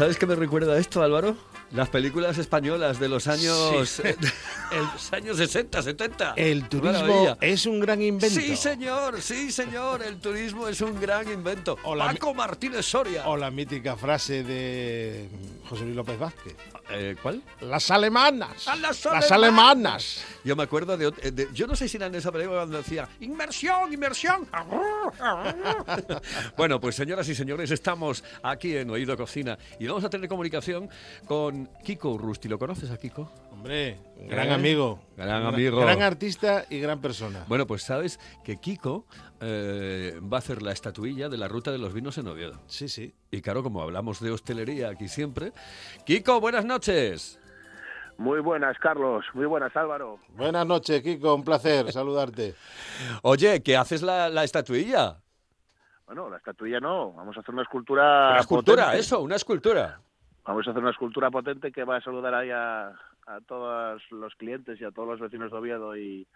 ¿Sabes 0.00 0.16
qué 0.16 0.24
me 0.24 0.34
recuerda 0.34 0.78
esto, 0.78 1.02
Álvaro? 1.02 1.36
Las 1.72 1.88
películas 1.88 2.36
españolas 2.38 2.98
de 2.98 3.08
los 3.08 3.28
años, 3.28 3.88
Sí. 3.88 4.02
de 4.02 4.16
los 4.92 5.12
años 5.12 5.36
60, 5.36 5.82
70. 5.82 6.34
El 6.36 6.68
turismo 6.68 7.36
es 7.40 7.64
un 7.66 7.78
gran 7.78 8.02
invento. 8.02 8.40
Sí, 8.40 8.56
señor, 8.56 9.22
sí, 9.22 9.52
señor. 9.52 10.02
El 10.02 10.18
turismo 10.18 10.66
es 10.66 10.80
un 10.80 11.00
gran 11.00 11.30
invento. 11.30 11.78
O 11.84 11.94
la 11.94 12.06
Paco 12.06 12.34
Martínez 12.34 12.84
Soria. 12.86 13.28
O 13.28 13.36
la 13.36 13.52
mítica 13.52 13.96
frase 13.96 14.42
de 14.42 15.28
José 15.68 15.84
Luis 15.84 15.94
López 15.96 16.18
Vázquez. 16.18 16.56
Eh, 16.92 17.14
¿Cuál? 17.22 17.40
Las 17.60 17.88
alemanas. 17.92 18.66
¡A 18.66 18.74
las 18.74 19.04
Las 19.04 19.30
alemanas! 19.30 19.32
alemanas. 19.32 20.24
Yo 20.42 20.56
me 20.56 20.64
acuerdo 20.64 20.96
de, 20.96 21.06
ot- 21.08 21.20
de- 21.22 21.48
Yo 21.54 21.68
no 21.68 21.76
sé 21.76 21.88
si 21.88 21.98
era 21.98 22.06
en 22.06 22.16
esa 22.16 22.32
película 22.32 22.58
cuando 22.60 22.78
decía 22.78 23.08
¡Inmersión, 23.20 23.92
inmersión! 23.92 24.48
bueno, 26.56 26.80
pues 26.80 26.96
señoras 26.96 27.28
y 27.28 27.36
señores, 27.36 27.70
estamos 27.70 28.24
aquí 28.42 28.76
en 28.76 28.90
Oído 28.90 29.16
Cocina 29.16 29.56
y 29.78 29.86
vamos 29.86 30.02
a 30.02 30.10
tener 30.10 30.28
comunicación 30.28 30.90
con 31.26 31.59
Kiko 31.84 32.10
Urrusti. 32.10 32.48
¿Lo 32.48 32.58
conoces 32.58 32.90
a 32.90 32.96
Kiko? 32.96 33.30
Hombre, 33.52 33.98
un 34.16 34.28
gran 34.28 34.48
¿Eh? 34.48 34.52
amigo. 34.54 35.00
Gran 35.16 35.44
amigo. 35.44 35.80
Gran 35.80 36.02
artista 36.02 36.64
y 36.70 36.80
gran 36.80 37.00
persona. 37.00 37.44
Bueno, 37.48 37.66
pues 37.66 37.82
sabes 37.82 38.18
que 38.44 38.56
Kiko 38.56 39.06
eh, 39.40 40.18
va 40.22 40.36
a 40.36 40.40
hacer 40.40 40.62
la 40.62 40.72
estatuilla 40.72 41.28
de 41.28 41.36
la 41.36 41.48
ruta 41.48 41.70
de 41.70 41.78
los 41.78 41.92
vinos 41.92 42.16
en 42.18 42.28
Oviedo. 42.28 42.60
Sí, 42.66 42.88
sí. 42.88 43.14
Y 43.30 43.40
claro, 43.42 43.62
como 43.62 43.82
hablamos 43.82 44.20
de 44.20 44.30
hostelería 44.30 44.88
aquí 44.88 45.08
siempre. 45.08 45.52
Kiko, 46.06 46.40
buenas 46.40 46.64
noches. 46.64 47.38
Muy 48.18 48.40
buenas, 48.40 48.78
Carlos. 48.78 49.24
Muy 49.34 49.46
buenas, 49.46 49.74
Álvaro. 49.76 50.18
Buenas 50.36 50.66
noches, 50.66 51.02
Kiko. 51.02 51.34
Un 51.34 51.44
placer 51.44 51.90
saludarte. 51.92 52.54
Oye, 53.22 53.62
¿qué 53.62 53.76
haces 53.76 54.02
la, 54.02 54.28
la 54.28 54.44
estatuilla? 54.44 55.18
Bueno, 56.06 56.28
la 56.28 56.38
estatuilla 56.38 56.80
no. 56.80 57.12
Vamos 57.12 57.36
a 57.36 57.40
hacer 57.40 57.54
una 57.54 57.62
escultura. 57.62 58.30
Una 58.32 58.40
escultura, 58.40 58.82
potente. 58.84 59.00
eso, 59.00 59.20
una 59.20 59.36
escultura. 59.36 60.00
Vamos 60.44 60.66
a 60.66 60.70
hacer 60.70 60.82
una 60.82 60.90
escultura 60.90 61.30
potente 61.30 61.70
que 61.70 61.84
va 61.84 61.96
a 61.96 62.00
saludar 62.00 62.34
ahí 62.34 62.50
a, 62.50 62.88
a 63.26 63.40
todos 63.46 64.02
los 64.10 64.34
clientes 64.34 64.80
y 64.80 64.84
a 64.84 64.90
todos 64.90 65.08
los 65.08 65.20
vecinos 65.20 65.50
de 65.50 65.58
Oviedo 65.58 65.96
y, 65.96 66.26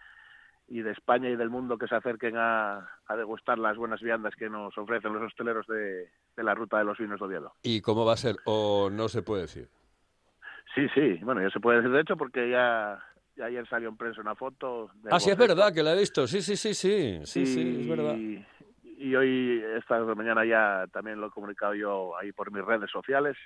y 0.67 0.81
de 0.81 0.91
España 0.91 1.29
y 1.29 1.35
del 1.35 1.49
mundo 1.49 1.77
que 1.77 1.87
se 1.87 1.95
acerquen 1.95 2.37
a, 2.37 2.87
a 3.07 3.15
degustar 3.15 3.57
las 3.57 3.77
buenas 3.77 4.01
viandas 4.01 4.35
que 4.35 4.49
nos 4.49 4.77
ofrecen 4.77 5.13
los 5.13 5.23
hosteleros 5.23 5.65
de, 5.67 6.09
de 6.35 6.43
la 6.43 6.53
ruta 6.53 6.77
de 6.77 6.85
los 6.85 6.97
vinos 6.97 7.19
de 7.19 7.25
Oviedo. 7.25 7.53
¿Y 7.63 7.81
cómo 7.81 8.05
va 8.05 8.13
a 8.13 8.17
ser? 8.17 8.35
¿O 8.45 8.89
no 8.91 9.09
se 9.09 9.21
puede 9.23 9.43
decir? 9.43 9.67
Sí, 10.73 10.87
sí, 10.93 11.19
bueno, 11.23 11.41
ya 11.41 11.49
se 11.49 11.59
puede 11.59 11.77
decir 11.77 11.91
de 11.91 12.01
hecho 12.01 12.17
porque 12.17 12.49
ya, 12.49 13.01
ya 13.35 13.45
ayer 13.45 13.67
salió 13.67 13.89
en 13.89 13.97
prensa 13.97 14.21
una 14.21 14.35
foto. 14.35 14.89
del 14.95 15.13
Ah, 15.13 15.19
sí, 15.19 15.31
es 15.31 15.37
verdad 15.37 15.73
que 15.73 15.83
la 15.83 15.93
he 15.93 15.99
visto. 15.99 16.27
Sí, 16.27 16.41
sí, 16.41 16.55
sí, 16.55 16.73
sí. 16.73 17.25
Sí, 17.25 17.45
sí, 17.45 17.77
es 17.81 17.87
verdad. 17.87 18.17
Y, 18.17 18.45
y 18.97 19.15
hoy, 19.15 19.63
esta 19.77 19.99
mañana 20.15 20.45
ya 20.45 20.85
también 20.91 21.19
lo 21.19 21.27
he 21.27 21.31
comunicado 21.31 21.73
yo 21.75 22.17
ahí 22.17 22.31
por 22.31 22.51
mis 22.51 22.63
redes 22.65 22.89
sociales. 22.91 23.37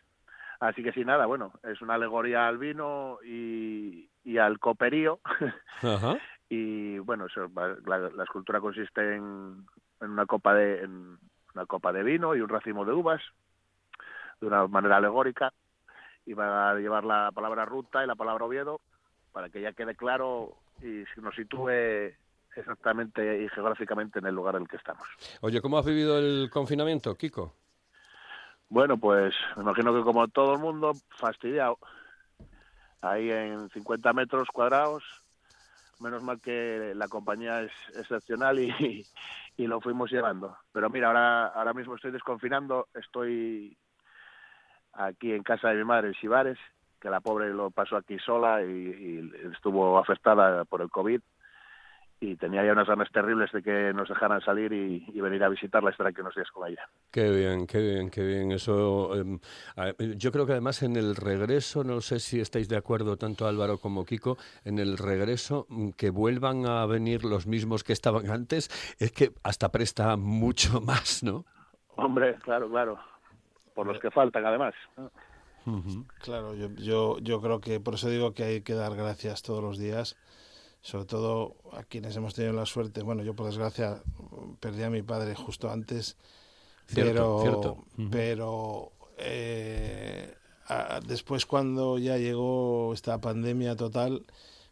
Así 0.59 0.83
que 0.83 0.91
sí, 0.91 1.05
nada, 1.05 1.25
bueno, 1.25 1.53
es 1.63 1.81
una 1.81 1.95
alegoría 1.95 2.47
al 2.47 2.57
vino 2.57 3.19
y, 3.23 4.09
y 4.23 4.37
al 4.37 4.59
coperío. 4.59 5.19
Ajá. 5.81 6.17
y 6.49 6.99
bueno, 6.99 7.27
eso, 7.27 7.49
la, 7.85 7.97
la 7.99 8.23
escultura 8.23 8.59
consiste 8.59 9.15
en, 9.15 9.65
en 10.01 10.09
una 10.09 10.25
copa 10.25 10.53
de 10.53 10.83
en 10.83 11.17
una 11.55 11.65
copa 11.65 11.91
de 11.91 12.03
vino 12.03 12.35
y 12.35 12.41
un 12.41 12.49
racimo 12.49 12.85
de 12.85 12.93
uvas 12.93 13.21
de 14.39 14.47
una 14.47 14.67
manera 14.67 14.97
alegórica 14.97 15.51
y 16.25 16.33
va 16.33 16.71
a 16.71 16.75
llevar 16.75 17.03
la 17.03 17.31
palabra 17.33 17.65
ruta 17.65 18.03
y 18.03 18.07
la 18.07 18.15
palabra 18.15 18.45
Oviedo 18.45 18.81
para 19.31 19.49
que 19.49 19.61
ya 19.61 19.73
quede 19.73 19.95
claro 19.95 20.57
y 20.81 21.03
se 21.13 21.21
nos 21.21 21.35
sitúe 21.35 21.69
exactamente 22.55 23.43
y 23.43 23.49
geográficamente 23.49 24.19
en 24.19 24.27
el 24.27 24.35
lugar 24.35 24.55
en 24.55 24.63
el 24.63 24.67
que 24.67 24.77
estamos. 24.77 25.07
Oye, 25.41 25.61
¿cómo 25.61 25.77
has 25.77 25.85
vivido 25.85 26.17
el 26.19 26.49
confinamiento, 26.51 27.15
Kiko? 27.15 27.53
Bueno, 28.69 28.97
pues 28.97 29.33
me 29.55 29.63
imagino 29.63 29.93
que 29.93 30.03
como 30.03 30.27
todo 30.27 30.53
el 30.53 30.59
mundo, 30.59 30.93
fastidiado. 31.09 31.79
Ahí 33.01 33.31
en 33.31 33.69
50 33.69 34.13
metros 34.13 34.47
cuadrados. 34.53 35.03
Menos 35.99 36.23
mal 36.23 36.39
que 36.39 36.93
la 36.95 37.07
compañía 37.07 37.61
es 37.61 37.71
excepcional 37.95 38.59
y, 38.59 39.05
y 39.57 39.67
lo 39.67 39.81
fuimos 39.81 40.11
llevando. 40.11 40.55
Pero 40.71 40.89
mira, 40.89 41.07
ahora, 41.07 41.47
ahora 41.47 41.73
mismo 41.73 41.95
estoy 41.95 42.11
desconfinando. 42.11 42.87
Estoy 42.93 43.75
aquí 44.93 45.33
en 45.33 45.43
casa 45.43 45.69
de 45.69 45.75
mi 45.75 45.83
madre 45.83 46.11
en 46.21 46.57
que 46.99 47.09
la 47.09 47.21
pobre 47.21 47.49
lo 47.49 47.71
pasó 47.71 47.95
aquí 47.95 48.19
sola 48.19 48.61
y 48.61 49.31
estuvo 49.53 49.97
afectada 49.97 50.65
por 50.65 50.81
el 50.81 50.89
COVID. 50.89 51.21
Y 52.21 52.35
tenía 52.35 52.65
ya 52.65 52.73
unas 52.73 52.87
ganas 52.87 53.09
terribles 53.11 53.49
de 53.53 53.63
que 53.63 53.93
nos 53.93 54.09
dejaran 54.09 54.41
salir 54.41 54.73
y, 54.73 55.05
y 55.07 55.21
venir 55.21 55.41
a 55.43 55.49
visitarla, 55.49 55.89
estar 55.91 56.05
aquí 56.05 56.19
unos 56.19 56.35
días 56.35 56.51
con 56.51 56.67
ella. 56.67 56.89
Qué 57.11 57.29
bien, 57.29 57.65
qué 57.65 57.79
bien, 57.81 58.09
qué 58.09 58.25
bien. 58.25 58.51
Eso, 58.51 59.15
em, 59.15 59.39
yo 60.17 60.31
creo 60.31 60.45
que 60.45 60.51
además 60.51 60.83
en 60.83 60.97
el 60.97 61.15
regreso, 61.15 61.85
no 61.85 62.01
sé 62.01 62.19
si 62.19 62.41
estáis 62.41 62.67
de 62.67 62.75
acuerdo 62.75 63.15
tanto 63.15 63.47
Álvaro 63.47 63.77
como 63.77 64.05
Kiko, 64.05 64.37
en 64.65 64.79
el 64.79 64.97
regreso 64.97 65.65
mm, 65.69 65.91
que 65.91 66.09
vuelvan 66.09 66.65
a 66.65 66.85
venir 66.85 67.23
los 67.23 67.47
mismos 67.47 67.85
que 67.85 67.93
estaban 67.93 68.29
antes, 68.29 68.69
es 68.99 69.13
que 69.13 69.31
hasta 69.43 69.69
presta 69.71 70.17
mucho 70.17 70.81
más, 70.81 71.23
¿no? 71.23 71.45
Hombre, 71.95 72.35
claro, 72.43 72.69
claro. 72.69 72.99
Por 73.73 73.87
los 73.87 73.99
que 73.99 74.11
faltan, 74.11 74.45
además. 74.45 74.73
Claro, 76.19 76.55
yo, 76.55 76.69
yo, 76.75 77.19
yo 77.19 77.41
creo 77.41 77.59
que 77.59 77.79
por 77.79 77.95
eso 77.95 78.09
digo 78.09 78.33
que 78.33 78.43
hay 78.43 78.61
que 78.61 78.73
dar 78.73 78.95
gracias 78.95 79.41
todos 79.41 79.63
los 79.63 79.77
días, 79.77 80.17
sobre 80.81 81.05
todo 81.05 81.55
a 81.73 81.83
quienes 81.83 82.15
hemos 82.15 82.33
tenido 82.33 82.53
la 82.53 82.65
suerte. 82.65 83.01
Bueno, 83.03 83.23
yo 83.23 83.33
por 83.35 83.45
desgracia 83.47 84.01
perdí 84.59 84.83
a 84.83 84.89
mi 84.89 85.01
padre 85.01 85.35
justo 85.35 85.69
antes, 85.69 86.15
Cierto, 86.87 87.11
pero, 87.11 87.39
cierto. 87.41 87.85
Pero 88.09 88.91
eh, 89.17 90.33
a- 90.67 90.99
después 91.05 91.45
cuando 91.45 91.97
ya 91.99 92.17
llegó 92.17 92.93
esta 92.93 93.19
pandemia 93.21 93.75
total, 93.75 94.25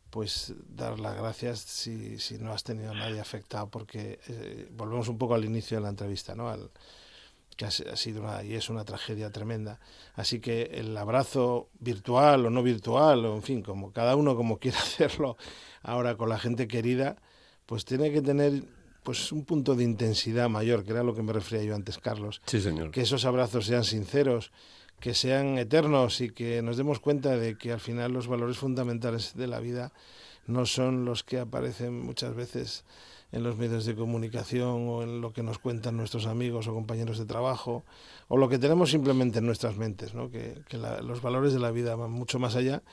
pues 0.10 0.54
dar 0.70 1.00
las 1.00 1.16
gracias 1.16 1.60
si, 1.60 2.18
si 2.20 2.40
no 2.40 2.54
has 2.54 2.64
tenido 2.64 2.92
a 2.92 2.96
nadie 2.96 3.20
afectado, 3.20 3.68
porque 3.70 4.20
eh, 4.28 4.70
volvemos 4.72 5.10
un 5.10 5.18
poco 5.18 5.36
al 5.36 5.46
inicio 5.46 5.78
de 5.78 5.84
la 5.84 5.90
entrevista, 5.90 6.34
¿no? 6.34 6.50
Al, 6.50 6.72
que 7.58 7.66
ha, 7.66 7.72
sido 7.72 8.22
una, 8.22 8.44
y 8.44 8.54
es 8.54 8.70
una 8.70 8.86
tragedia 8.86 9.32
tremenda. 9.32 9.80
Así 10.14 10.40
que 10.40 10.70
el 10.76 10.96
abrazo 10.96 11.70
virtual 11.80 12.46
o 12.46 12.50
no 12.50 12.64
virtual, 12.64 13.26
o 13.26 13.36
en 13.36 13.42
fin, 13.42 13.62
como 13.64 13.92
cada 13.92 14.16
uno 14.16 14.36
como 14.36 14.58
quiera 14.60 14.78
hacerlo 14.78 15.36
ahora 15.82 16.16
con 16.16 16.30
la 16.30 16.40
gente 16.40 16.68
querida, 16.68 17.18
pues 17.66 17.84
tiene 17.84 18.12
que 18.12 18.22
tener 18.22 18.64
pues 19.04 19.32
un 19.32 19.44
punto 19.46 19.76
de 19.76 19.84
intensidad 19.84 20.50
mayor, 20.50 20.84
que 20.84 20.92
era 20.92 21.04
lo 21.04 21.16
que 21.16 21.24
me 21.24 21.34
refería 21.34 21.66
yo 21.66 21.76
antes, 21.76 21.98
Carlos. 21.98 22.42
Sí, 22.46 22.62
señor. 22.62 22.92
Que 22.92 23.02
esos 23.02 23.26
abrazos 23.26 23.66
sean 23.66 23.84
sinceros, 23.84 24.52
que 25.00 25.14
sean 25.14 25.58
eternos 25.58 26.22
y 26.22 26.30
que 26.30 26.62
nos 26.62 26.78
demos 26.78 27.00
cuenta 27.00 27.38
de 27.38 27.58
que 27.58 27.72
al 27.72 27.80
final 27.80 28.12
los 28.12 28.28
valores 28.28 28.58
fundamentales 28.58 29.34
de 29.36 29.48
la 29.48 29.60
vida 29.60 29.94
no 30.46 30.66
son 30.66 31.06
los 31.06 31.24
que 31.24 31.40
aparecen 31.40 32.00
muchas 32.00 32.36
veces 32.36 32.84
en 33.32 33.44
los 33.44 33.58
medios 33.58 33.86
de 33.86 33.96
comunicación 33.96 34.88
o 34.88 35.04
en 35.04 35.20
lo 35.22 35.34
que 35.34 35.44
nos 35.44 35.60
cuentan 35.60 35.98
nuestros 35.98 36.26
amigos 36.28 36.68
o 36.68 36.74
compañeros 36.74 37.18
de 37.20 37.26
trabajo 37.26 37.84
o 38.30 38.38
lo 38.38 38.48
que 38.50 38.58
tenemos 38.58 38.90
simplemente 38.92 39.40
en 39.40 39.46
nuestras 39.46 39.76
mentes, 39.78 40.14
¿no? 40.14 40.32
que, 40.32 40.64
la- 40.72 41.02
los 41.02 41.22
valores 41.22 41.52
de 41.54 41.60
la 41.60 41.72
vida 41.72 41.96
van 41.96 42.12
mucho 42.12 42.40
más 42.40 42.56
allá 42.56 42.84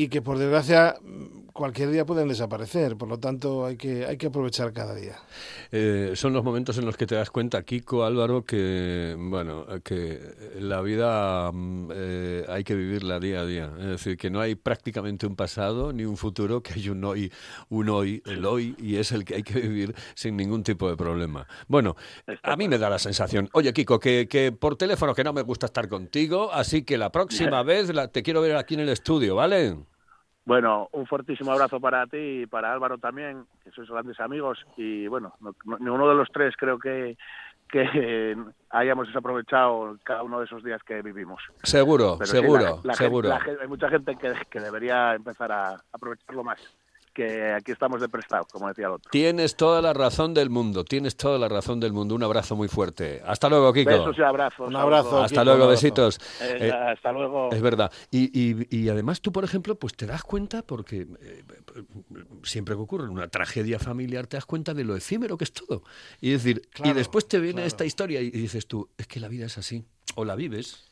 y 0.00 0.08
que 0.08 0.22
por 0.22 0.38
desgracia 0.38 0.94
mm, 1.02 1.48
cualquier 1.52 1.90
día 1.90 2.06
pueden 2.06 2.28
desaparecer, 2.28 2.96
por 2.96 3.08
lo 3.08 3.18
tanto 3.18 3.66
hay 3.66 3.76
que, 3.76 4.06
hay 4.06 4.16
que 4.16 4.28
aprovechar 4.28 4.72
cada 4.72 4.94
día. 4.94 5.16
Eh, 5.72 6.12
son 6.14 6.32
los 6.32 6.44
momentos 6.44 6.78
en 6.78 6.86
los 6.86 6.96
que 6.96 7.04
te 7.04 7.16
das 7.16 7.30
cuenta, 7.32 7.64
Kiko, 7.64 8.04
Álvaro, 8.04 8.44
que 8.44 9.16
bueno, 9.18 9.66
que 9.82 10.20
la 10.60 10.80
vida 10.82 11.50
mm, 11.52 11.90
eh, 11.92 12.44
hay 12.48 12.62
que 12.62 12.76
vivirla 12.76 13.18
día 13.18 13.40
a 13.40 13.44
día. 13.44 13.72
Es 13.80 13.86
decir, 13.86 14.16
que 14.16 14.30
no 14.30 14.40
hay 14.40 14.54
prácticamente 14.54 15.26
un 15.26 15.34
pasado 15.34 15.92
ni 15.92 16.04
un 16.04 16.16
futuro, 16.16 16.62
que 16.62 16.74
hay 16.74 16.88
un 16.90 17.02
hoy, 17.04 17.32
un 17.68 17.88
hoy, 17.88 18.22
el 18.26 18.44
hoy, 18.46 18.76
y 18.78 18.96
es 18.96 19.10
el 19.10 19.24
que 19.24 19.34
hay 19.34 19.42
que 19.42 19.58
vivir 19.60 19.96
sin 20.14 20.36
ningún 20.36 20.62
tipo 20.62 20.88
de 20.88 20.96
problema. 20.96 21.48
Bueno, 21.66 21.96
a 22.44 22.54
mí 22.54 22.68
me 22.68 22.78
da 22.78 22.88
la 22.88 23.00
sensación, 23.00 23.48
oye, 23.52 23.72
Kiko, 23.72 23.98
que, 23.98 24.28
que 24.30 24.52
por 24.52 24.76
teléfono 24.76 25.12
que 25.12 25.24
no 25.24 25.32
me 25.32 25.42
gusta 25.42 25.66
estar 25.66 25.88
contigo, 25.88 26.52
así 26.52 26.82
que 26.84 26.96
la 26.98 27.10
próxima 27.10 27.62
vez 27.64 27.92
la- 27.92 28.06
te 28.06 28.22
quiero 28.22 28.40
ver 28.42 28.54
aquí 28.54 28.74
en 28.74 28.80
el 28.80 28.90
estudio, 28.90 29.34
¿vale? 29.34 29.76
Bueno, 30.48 30.88
un 30.92 31.06
fortísimo 31.06 31.52
abrazo 31.52 31.78
para 31.78 32.06
ti 32.06 32.16
y 32.16 32.46
para 32.46 32.72
Álvaro 32.72 32.96
también, 32.96 33.44
que 33.62 33.70
sois 33.70 33.86
grandes 33.90 34.18
amigos. 34.18 34.58
Y 34.78 35.06
bueno, 35.06 35.34
no- 35.40 35.54
no- 35.66 35.76
ninguno 35.78 36.08
de 36.08 36.14
los 36.14 36.28
tres 36.32 36.54
creo 36.56 36.78
que, 36.78 37.18
que 37.68 38.34
hayamos 38.70 39.08
desaprovechado 39.08 39.98
cada 40.04 40.22
uno 40.22 40.38
de 40.38 40.46
esos 40.46 40.64
días 40.64 40.82
que 40.84 41.02
vivimos. 41.02 41.42
Seguro, 41.62 42.14
Pero 42.18 42.30
sí, 42.30 42.38
seguro, 42.38 42.62
la- 42.62 42.70
la 42.70 42.94
gente- 42.94 42.94
seguro. 42.96 43.28
la 43.28 43.42
hay 43.60 43.68
mucha 43.68 43.90
gente 43.90 44.16
que, 44.16 44.32
que 44.48 44.60
debería 44.60 45.14
empezar 45.14 45.52
a 45.52 45.76
aprovecharlo 45.92 46.42
más, 46.42 46.58
que 47.18 47.52
aquí 47.52 47.72
estamos 47.72 48.00
de 48.00 48.08
prestado, 48.08 48.46
como 48.52 48.68
decía 48.68 48.86
el 48.86 48.92
otro. 48.92 49.10
Tienes 49.10 49.56
toda 49.56 49.82
la 49.82 49.92
razón 49.92 50.34
del 50.34 50.50
mundo, 50.50 50.84
tienes 50.84 51.16
toda 51.16 51.36
la 51.36 51.48
razón 51.48 51.80
del 51.80 51.92
mundo. 51.92 52.14
Un 52.14 52.22
abrazo 52.22 52.54
muy 52.54 52.68
fuerte. 52.68 53.20
Hasta 53.26 53.48
luego, 53.48 53.72
Kiko. 53.72 53.90
Besos 53.90 54.16
y 54.16 54.22
abrazos. 54.22 54.68
Un 54.68 54.76
abrazo. 54.76 55.20
Hasta 55.20 55.44
luego, 55.44 55.66
besitos. 55.66 56.20
Venga, 56.40 56.66
Eh, 56.66 56.92
hasta 56.92 57.10
luego. 57.10 57.50
es 57.50 57.60
verdad. 57.60 57.90
Y, 58.12 58.30
y- 58.38 58.66
y 58.70 58.88
además 58.88 59.20
tú, 59.20 59.32
por 59.32 59.42
ejemplo, 59.42 59.74
pues 59.76 59.94
te 59.94 60.06
das 60.06 60.22
cuenta, 60.22 60.62
porque 60.62 61.08
eh, 61.20 61.44
siempre 62.44 62.76
que 62.76 62.80
ocurre 62.82 63.08
una 63.08 63.26
tragedia 63.28 63.80
familiar, 63.80 64.26
te 64.28 64.36
das 64.36 64.46
cuenta 64.46 64.72
de 64.74 64.84
lo 64.84 64.94
efímero 64.94 65.36
que 65.36 65.44
es 65.44 65.52
todo. 65.52 65.82
Y 66.20 66.30
decir, 66.30 66.62
y 66.84 66.92
después 66.92 67.26
te 67.26 67.38
viene 67.40 67.54
claro. 67.54 67.66
esta 67.66 67.84
historia 67.84 68.20
y, 68.20 68.26
y 68.26 68.30
dices 68.30 68.66
tú, 68.68 68.88
es 68.96 69.06
que 69.08 69.18
la 69.18 69.28
vida 69.28 69.46
es 69.46 69.58
así. 69.58 69.84
O 70.14 70.24
la 70.24 70.36
vives. 70.36 70.87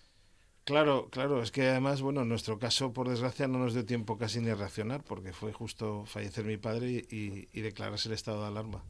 Claro, 0.66 1.06
claro, 1.10 1.42
es 1.42 1.52
que 1.52 1.62
además, 1.68 2.02
bueno, 2.02 2.22
en 2.22 2.28
nuestro 2.28 2.58
caso, 2.58 2.92
por 2.92 3.08
desgracia, 3.08 3.46
no 3.46 3.60
nos 3.60 3.72
dio 3.72 3.86
tiempo 3.86 4.18
casi 4.18 4.40
ni 4.40 4.50
a 4.50 4.56
reaccionar, 4.56 5.04
porque 5.04 5.32
fue 5.32 5.52
justo 5.52 6.04
fallecer 6.06 6.44
mi 6.44 6.56
padre 6.56 7.06
y, 7.08 7.46
y 7.52 7.60
declararse 7.60 8.08
el 8.08 8.14
estado 8.16 8.42
de 8.42 8.48
alarma. 8.48 8.82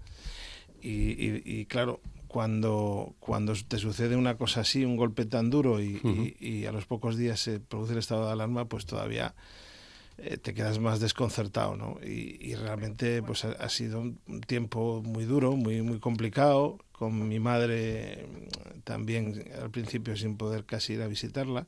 Y, 0.80 1.10
y- 1.12 1.42
y, 1.44 1.66
claro, 1.66 2.00
cuando, 2.28 3.14
cuando 3.20 3.52
te 3.68 3.76
sucede 3.76 4.16
una 4.16 4.38
cosa 4.38 4.62
así, 4.62 4.86
un 4.86 4.96
golpe 4.96 5.26
tan 5.26 5.50
duro, 5.50 5.78
y, 5.82 6.00
y- 6.40 6.46
y 6.48 6.64
a 6.64 6.72
los 6.72 6.86
pocos 6.86 7.18
días 7.18 7.40
se 7.40 7.60
produce 7.60 7.92
el 7.92 7.98
estado 7.98 8.24
de 8.26 8.32
alarma, 8.32 8.64
pues 8.64 8.86
todavía 8.86 9.34
eh, 10.18 10.36
te 10.38 10.54
quedas 10.54 10.78
más 10.78 11.00
desconcertado, 11.00 11.76
¿no? 11.76 11.98
Y, 12.04 12.38
y 12.40 12.54
realmente, 12.54 13.22
pues 13.22 13.44
ha, 13.44 13.52
ha 13.52 13.68
sido 13.68 14.00
un 14.00 14.40
tiempo 14.46 15.02
muy 15.04 15.24
duro, 15.24 15.52
muy, 15.56 15.82
muy 15.82 15.98
complicado, 16.00 16.78
con 16.92 17.28
mi 17.28 17.38
madre 17.40 18.26
mm, 18.76 18.80
también 18.82 19.44
al 19.60 19.70
principio 19.70 20.16
sin 20.16 20.36
poder 20.36 20.64
casi 20.64 20.94
ir 20.94 21.02
a 21.02 21.08
visitarla. 21.08 21.66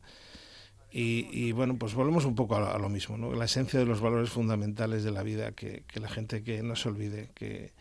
Y, 0.91 1.29
y, 1.33 1.53
bueno, 1.53 1.77
pues 1.79 1.95
volvemos 1.95 2.25
un 2.25 2.35
poco 2.35 2.57
a, 2.57 2.61
lo- 2.61 2.75
a 2.75 2.79
lo 2.79 2.89
mismo, 2.89 3.19
¿no? 3.19 3.35
La 3.35 3.45
esencia 3.45 3.79
de 3.79 3.85
los 3.87 4.01
valores 4.01 4.31
fundamentales 4.31 5.05
de 5.05 5.11
la 5.11 5.23
vida, 5.23 5.53
que, 5.53 5.85
que 5.87 6.01
la 6.01 6.09
gente 6.09 6.43
que 6.43 6.63
no 6.63 6.77
se 6.77 6.89
olvide, 6.89 7.31
que, 7.35 7.73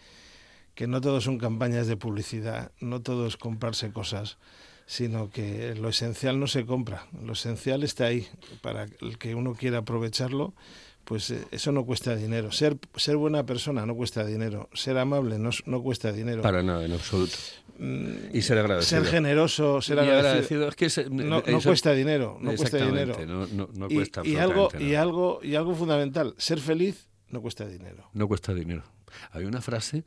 que 0.76 0.88
no 0.88 1.02
todo 1.02 1.22
son 1.22 1.38
campañas 1.40 1.88
de 1.88 1.98
publicidad, 1.98 2.72
no 2.82 3.02
todo 3.02 3.28
es 3.28 3.38
comprarse 3.38 3.92
cosas, 3.94 4.38
sino 4.88 5.30
que 5.30 5.76
lo 5.76 5.90
esencial 5.90 6.40
no 6.40 6.48
se 6.48 6.66
compra, 6.66 7.06
lo 7.24 7.34
esencial 7.34 7.84
está 7.84 8.06
ahí, 8.06 8.26
para 8.62 8.88
el 9.02 9.18
que 9.20 9.36
uno 9.36 9.54
quiera 9.54 9.80
aprovecharlo, 9.80 10.54
pues 11.04 11.30
eh, 11.30 11.44
eso 11.52 11.72
no 11.72 11.86
cuesta 11.86 12.16
dinero. 12.16 12.52
Ser, 12.52 12.78
ser 12.96 13.16
buena 13.18 13.46
persona 13.46 13.86
no 13.86 13.96
cuesta 13.96 14.26
dinero, 14.26 14.70
ser 14.74 14.98
amable 14.98 15.38
no, 15.40 15.52
no 15.66 15.82
cuesta 15.84 16.12
dinero. 16.12 16.42
Para 16.42 16.64
nada, 16.64 16.84
en 16.86 16.94
absoluto. 16.94 17.36
Mm, 17.80 18.34
Y 18.36 18.42
ser 18.42 18.58
agradecido. 18.58 19.04
ser 19.04 19.12
generoso, 19.12 19.82
ser 19.82 20.00
agradecido. 20.00 20.30
agradecido, 20.30 20.68
es 20.70 20.76
que 20.76 20.90
se- 20.90 21.10
No, 21.10 21.44
cuesta 21.64 21.94
dinero, 21.94 22.38
no 22.42 22.56
cuesta 22.56 22.78
dinero. 22.78 23.12
Exactamente, 23.14 23.56
No, 23.56 23.68
no- 23.74 23.88
Y- 23.90 23.96
cuesta 23.96 24.22
y, 24.26 24.36
algo 24.38 24.70
y 24.80 24.96
algo 24.96 25.40
y 25.44 25.56
algo 25.56 25.76
fundamental, 25.76 26.34
ser 26.38 26.60
feliz 26.60 27.08
no 27.30 27.42
cuesta 27.42 27.68
dinero. 27.68 28.10
No 28.14 28.28
cuesta 28.28 28.54
dinero. 28.54 28.84
Hay 29.32 29.46
una 29.46 29.62
frase 29.62 30.04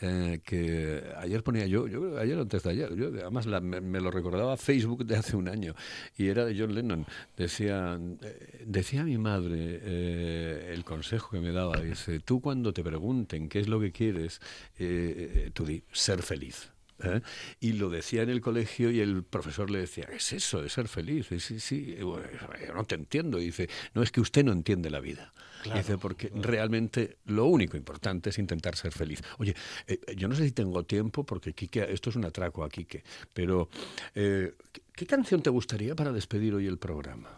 eh, 0.00 0.40
que 0.44 1.02
ayer 1.18 1.42
ponía 1.42 1.66
yo, 1.66 1.86
yo 1.88 2.18
ayer 2.18 2.38
antes 2.38 2.62
de 2.62 2.70
ayer, 2.70 2.94
yo, 2.94 3.08
además 3.08 3.46
la- 3.46 3.60
me, 3.60 4.00
lo 4.00 4.10
recordaba 4.10 4.56
Facebook 4.56 5.04
de 5.06 5.16
hace 5.16 5.36
un 5.36 5.48
año, 5.48 5.74
y 6.16 6.28
era 6.28 6.44
de 6.44 6.58
John 6.58 6.74
Lennon. 6.74 7.06
Decía, 7.36 7.98
eh, 8.22 8.64
decía 8.66 9.04
mi 9.04 9.18
madre 9.18 9.80
eh, 9.82 10.70
el 10.74 10.84
consejo 10.84 11.30
que 11.30 11.40
me 11.40 11.52
daba, 11.52 11.80
dice, 11.80 12.20
tú 12.20 12.40
cuando 12.40 12.72
te 12.72 12.82
pregunten 12.82 13.48
qué 13.48 13.60
es 13.60 13.68
lo 13.68 13.80
que 13.80 13.92
quieres, 13.92 14.40
eh, 14.78 15.50
tú 15.52 15.64
di, 15.64 15.82
ser 15.92 16.22
feliz. 16.22 16.73
¿Eh? 17.02 17.20
Y 17.60 17.72
lo 17.72 17.90
decía 17.90 18.22
en 18.22 18.30
el 18.30 18.40
colegio 18.40 18.90
y 18.90 19.00
el 19.00 19.24
profesor 19.24 19.70
le 19.70 19.80
decía, 19.80 20.06
¿qué 20.06 20.16
es 20.16 20.32
eso 20.32 20.62
de 20.62 20.68
ser 20.68 20.88
feliz? 20.88 21.30
Y, 21.32 21.40
sí, 21.40 21.60
sí, 21.60 21.96
bueno, 22.02 22.26
yo 22.66 22.74
no 22.74 22.84
te 22.84 22.94
entiendo. 22.94 23.40
Y 23.40 23.46
dice, 23.46 23.68
no 23.94 24.02
es 24.02 24.10
que 24.12 24.20
usted 24.20 24.44
no 24.44 24.52
entiende 24.52 24.90
la 24.90 25.00
vida. 25.00 25.32
Dice, 25.72 25.96
porque 25.96 26.30
realmente 26.34 27.16
lo 27.24 27.46
único 27.46 27.76
importante 27.76 28.30
es 28.30 28.38
intentar 28.38 28.76
ser 28.76 28.92
feliz. 28.92 29.22
Oye, 29.38 29.54
eh, 29.86 29.98
yo 30.16 30.28
no 30.28 30.34
sé 30.34 30.44
si 30.44 30.52
tengo 30.52 30.82
tiempo, 30.84 31.24
porque 31.24 31.54
Quique, 31.54 31.86
esto 31.88 32.10
es 32.10 32.16
un 32.16 32.24
atraco 32.24 32.64
a 32.64 32.68
Quique, 32.68 33.02
pero 33.32 33.70
eh, 34.14 34.52
¿qué, 34.92 35.06
canción 35.06 35.42
te 35.42 35.50
gustaría 35.50 35.94
para 35.94 36.12
despedir 36.12 36.54
hoy 36.54 36.66
el 36.66 36.78
programa? 36.78 37.30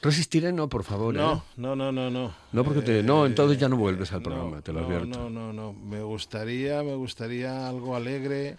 Resistiré, 0.00 0.52
no, 0.52 0.68
por 0.68 0.82
favor. 0.82 1.14
¿eh? 1.14 1.18
No, 1.18 1.44
no, 1.56 1.76
no, 1.76 1.92
no, 1.92 2.10
no. 2.10 2.34
No, 2.52 2.64
porque 2.64 2.80
te- 2.80 3.02
no, 3.02 3.26
entonces 3.26 3.58
ya 3.58 3.68
no 3.68 3.76
vuelves 3.76 4.12
al 4.12 4.22
no, 4.22 4.30
programa, 4.30 4.62
te 4.62 4.72
lo 4.72 4.80
no, 4.80 4.86
advierto. 4.86 5.06
No, 5.06 5.30
no, 5.30 5.52
no. 5.52 5.72
Me 5.72 6.02
gustaría, 6.02 6.82
me 6.82 6.94
gustaría 6.94 7.68
algo 7.68 7.94
alegre. 7.94 8.56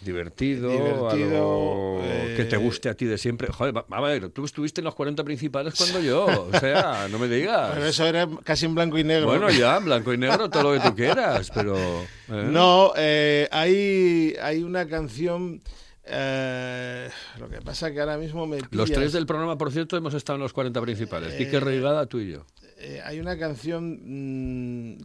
Divertido, 0.00 0.70
Divertido, 0.70 1.10
algo 1.10 2.02
que 2.36 2.44
te 2.44 2.56
eh, 2.56 2.58
guste 2.58 2.88
a 2.88 2.94
ti 2.94 3.06
de 3.06 3.16
siempre. 3.18 3.48
Joder, 3.50 3.74
a 3.90 4.00
ver, 4.02 4.28
tú 4.28 4.44
estuviste 4.44 4.80
en 4.80 4.84
los 4.84 4.94
40 4.94 5.24
principales 5.24 5.74
cuando 5.74 6.00
yo, 6.00 6.26
o 6.52 6.58
sea, 6.60 7.08
no 7.10 7.18
me 7.18 7.28
digas. 7.28 7.70
Pero 7.74 7.86
eso 7.86 8.06
era 8.06 8.28
casi 8.44 8.66
en 8.66 8.74
blanco 8.74 8.98
y 8.98 9.04
negro. 9.04 9.26
Bueno, 9.26 9.50
ya, 9.50 9.78
blanco 9.78 10.12
y 10.12 10.18
negro, 10.18 10.50
todo 10.50 10.74
lo 10.74 10.80
que 10.80 10.88
tú 10.88 10.94
quieras, 10.94 11.50
pero... 11.54 11.76
¿eh? 11.78 12.04
No, 12.28 12.92
eh, 12.96 13.48
hay, 13.50 14.34
hay 14.42 14.62
una 14.62 14.86
canción. 14.86 15.62
eh, 16.04 17.08
lo 17.38 17.48
que 17.48 17.60
pasa 17.62 17.90
que 17.92 18.00
ahora 18.00 18.18
mismo 18.18 18.46
me. 18.46 18.58
Los 18.70 18.92
tres 18.92 19.12
del 19.12 19.26
programa, 19.26 19.56
por 19.58 19.72
cierto, 19.72 19.96
hemos 19.96 20.14
estado 20.14 20.36
en 20.36 20.42
los 20.42 20.52
40 20.52 20.80
principales. 20.82 21.34
Quique 21.34 21.56
Eh, 21.56 21.60
Reigada, 21.60 22.06
tú 22.06 22.20
y 22.20 22.32
yo. 22.32 22.44
Eh, 22.78 23.00
hay 23.04 23.18
una 23.18 23.38
canción 23.38 24.92
mm, 24.94 24.98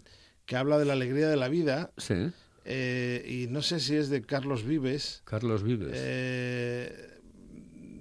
que 0.45 0.55
habla 0.57 0.77
de 0.77 0.85
la 0.85 0.93
alegría 0.93 1.27
de 1.29 1.37
la 1.37 1.47
vida. 1.47 1.91
Sí, 1.97 2.29
eh, 2.65 3.25
y 3.27 3.47
no 3.51 3.61
sé 3.61 3.79
si 3.79 3.95
es 3.95 4.09
de 4.09 4.21
Carlos 4.21 4.63
Vives. 4.63 5.21
Carlos 5.25 5.63
Vives. 5.63 5.91
Eh, 5.95 7.09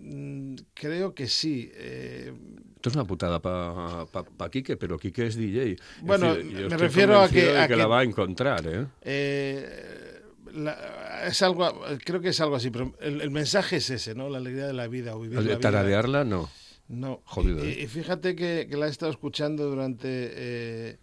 mm, 0.03 0.55
creo 0.75 1.15
que 1.15 1.27
sí. 1.29 1.71
eh, 1.75 2.33
Esto 2.77 2.89
es 2.89 2.95
una 2.95 3.05
putada 3.05 3.41
para 3.43 4.07
pa, 4.07 4.25
pa 4.25 4.51
Quique, 4.51 4.77
pero 4.77 4.99
Quique 4.99 5.27
es 5.27 5.37
DJ. 5.37 5.73
Es 5.73 5.79
Bueno, 6.03 6.35
decir, 6.35 6.69
me 6.69 6.77
refiero 6.77 7.21
a 7.21 7.29
que- 7.29 7.57
a 7.59 7.69
que- 7.69 7.77
la 7.77 7.87
va 7.87 8.01
a 8.01 8.05
encontrar, 8.05 8.67
¿eh? 8.67 8.87
eh, 9.03 10.21
la- 10.55 11.27
es 11.27 11.43
algo, 11.43 11.71
creo 12.05 12.21
que 12.21 12.31
es 12.31 12.41
algo 12.41 12.57
así, 12.57 12.71
pero 12.71 12.95
el, 13.01 13.21
el 13.21 13.31
mensaje 13.31 13.77
es 13.77 13.91
ese, 13.91 14.15
¿no? 14.15 14.29
La 14.31 14.39
alegría 14.39 14.67
de 14.67 14.73
la 14.73 14.89
vida 14.89 15.15
o 15.15 15.21
vivir 15.21 15.37
la 15.39 15.43
vida. 15.43 15.59
tararearla, 15.61 16.25
no. 16.25 16.49
No. 16.89 17.21
Jodido, 17.25 17.65
Y, 17.65 17.73
y 17.83 17.87
fíjate 17.87 18.35
que, 18.35 18.67
que 18.69 18.77
la 18.77 18.87
he 18.87 18.91
estado 18.91 19.13
escuchando 19.13 19.69
durante 19.69 20.09
eh, 20.09 20.99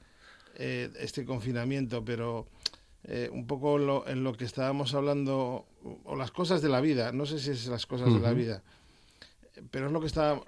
eh, 0.56 0.90
este 1.00 1.24
confinamiento, 1.24 2.04
pero 2.04 2.48
eh, 3.08 3.30
un 3.32 3.48
poco 3.48 3.78
lo- 3.78 4.08
en 4.08 4.24
lo 4.24 4.34
que 4.34 4.46
estábamos 4.46 4.94
hablando, 4.94 5.66
o 6.04 6.16
las 6.16 6.32
cosas 6.32 6.62
de 6.62 6.70
la 6.70 6.82
vida, 6.82 7.12
no 7.12 7.26
sé 7.26 7.40
si 7.40 7.52
es 7.52 7.68
las 7.68 7.86
cosas 7.86 8.14
de 8.14 8.20
la 8.20 8.34
vida, 8.34 8.64
pero 9.72 9.88
es 9.88 9.92
lo 9.92 10.00
que 10.00 10.08
está... 10.08 10.40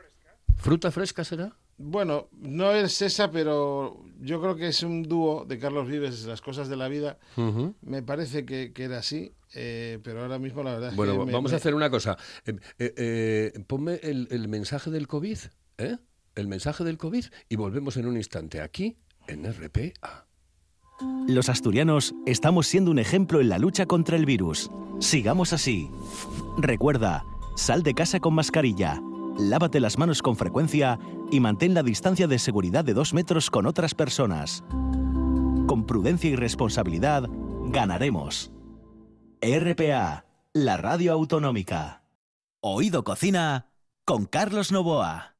¿Fruta 0.57 0.91
fresca 0.91 1.23
será? 1.23 1.55
Bueno, 1.77 2.27
no 2.33 2.73
es 2.73 3.01
esa, 3.01 3.31
pero 3.31 4.03
yo 4.19 4.41
creo 4.41 4.57
que 4.57 4.67
es 4.67 4.83
un 4.83 5.03
dúo 5.03 5.45
de 5.45 5.57
Carlos 5.57 5.87
Vives, 5.87 6.25
Las 6.25 6.41
cosas 6.41 6.67
de 6.67 6.75
la 6.75 6.89
vida. 6.89 7.17
Me 7.81 8.03
parece 8.03 8.45
que, 8.45 8.73
que 8.73 8.83
era 8.83 8.97
así, 8.97 9.31
eh, 9.53 9.97
pero 10.03 10.21
ahora 10.23 10.37
mismo 10.39 10.61
la 10.61 10.73
verdad 10.73 10.89
es 10.89 10.95
Bueno, 10.97 11.13
que... 11.19 11.25
me- 11.27 11.31
vamos 11.31 11.53
a 11.53 11.55
hacer 11.55 11.73
una 11.73 11.89
cosa. 11.89 12.17
Eh, 12.45 12.53
eh, 12.77 13.59
ponme 13.67 13.95
el, 14.03 14.27
el 14.31 14.49
mensaje 14.49 14.91
del 14.91 15.07
COVID, 15.07 15.37
¿eh? 15.77 15.97
El 16.35 16.47
mensaje 16.49 16.83
del 16.83 16.97
COVID 16.97 17.25
y 17.47 17.55
volvemos 17.55 17.95
en 17.95 18.05
un 18.07 18.17
instante 18.17 18.59
aquí 18.61 18.97
en 19.27 19.45
RPA. 19.45 20.25
Los 21.29 21.47
asturianos 21.47 22.15
estamos 22.25 22.65
siendo 22.65 22.89
un 22.89 22.97
ejemplo 22.97 23.39
en 23.39 23.49
la 23.49 23.59
lucha 23.59 23.85
contra 23.85 24.15
el 24.17 24.25
virus. 24.25 24.71
Sigamos 24.97 25.53
así. 25.53 25.91
Recuerda, 26.57 27.23
sal 27.55 27.83
de 27.83 27.93
casa 27.93 28.19
con 28.19 28.33
mascarilla, 28.33 28.99
lávate 29.37 29.79
las 29.79 29.99
manos 29.99 30.23
con 30.23 30.35
frecuencia 30.35 30.97
y 31.29 31.39
mantén 31.39 31.75
la 31.75 31.83
distancia 31.83 32.27
de 32.27 32.39
seguridad 32.39 32.83
de 32.83 32.95
dos 32.95 33.13
metros 33.13 33.51
con 33.51 33.67
otras 33.67 33.93
personas. 33.93 34.63
Con 35.67 35.85
prudencia 35.85 36.31
y 36.31 36.35
responsabilidad, 36.35 37.29
ganaremos. 37.67 38.51
RPA, 39.39 40.25
la 40.53 40.77
radio 40.77 41.13
autonómica. 41.13 42.01
Oído 42.59 43.03
Cocina 43.03 43.67
con 44.03 44.25
Carlos 44.25 44.71
Novoa. 44.71 45.35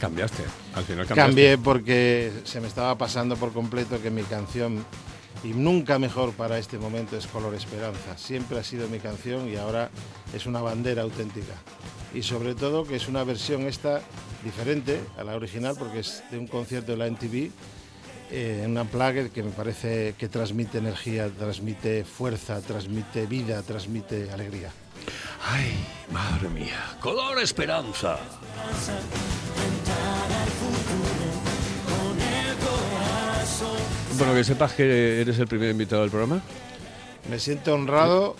Cambiaste. 0.00 0.42
Al 0.74 0.84
final 0.84 1.06
cambiaste. 1.06 1.14
Cambié 1.14 1.58
porque 1.58 2.32
se 2.44 2.60
me 2.60 2.68
estaba 2.68 2.96
pasando 2.96 3.36
por 3.36 3.52
completo 3.52 4.00
que 4.00 4.10
mi 4.10 4.22
canción, 4.22 4.84
y 5.44 5.48
nunca 5.48 5.98
mejor 5.98 6.32
para 6.32 6.58
este 6.58 6.78
momento, 6.78 7.16
es 7.16 7.26
Color 7.26 7.54
Esperanza. 7.54 8.16
Siempre 8.16 8.58
ha 8.58 8.64
sido 8.64 8.88
mi 8.88 8.98
canción 8.98 9.48
y 9.48 9.56
ahora 9.56 9.90
es 10.34 10.46
una 10.46 10.62
bandera 10.62 11.02
auténtica. 11.02 11.54
Y 12.14 12.22
sobre 12.22 12.54
todo 12.54 12.84
que 12.84 12.96
es 12.96 13.08
una 13.08 13.24
versión 13.24 13.62
esta 13.66 14.00
diferente 14.42 15.00
a 15.18 15.24
la 15.24 15.36
original 15.36 15.76
porque 15.78 16.00
es 16.00 16.22
de 16.30 16.38
un 16.38 16.46
concierto 16.46 16.92
de 16.92 16.98
la 16.98 17.06
NTV, 17.06 17.50
eh, 18.32 18.62
en 18.64 18.70
una 18.70 18.84
plugger 18.84 19.30
que 19.30 19.42
me 19.42 19.50
parece 19.50 20.14
que 20.16 20.28
transmite 20.28 20.78
energía, 20.78 21.28
transmite 21.28 22.04
fuerza, 22.04 22.60
transmite 22.60 23.26
vida, 23.26 23.62
transmite 23.62 24.30
alegría. 24.30 24.70
Ay, 25.46 25.72
madre 26.10 26.48
mía. 26.48 26.96
Color 27.00 27.40
esperanza. 27.40 28.18
Bueno, 34.20 34.34
que 34.34 34.44
sepas 34.44 34.74
que 34.74 35.22
eres 35.22 35.38
el 35.38 35.48
primer 35.48 35.70
invitado 35.70 36.02
del 36.02 36.10
programa. 36.10 36.42
Me 37.30 37.38
siento 37.38 37.72
honrado, 37.72 38.36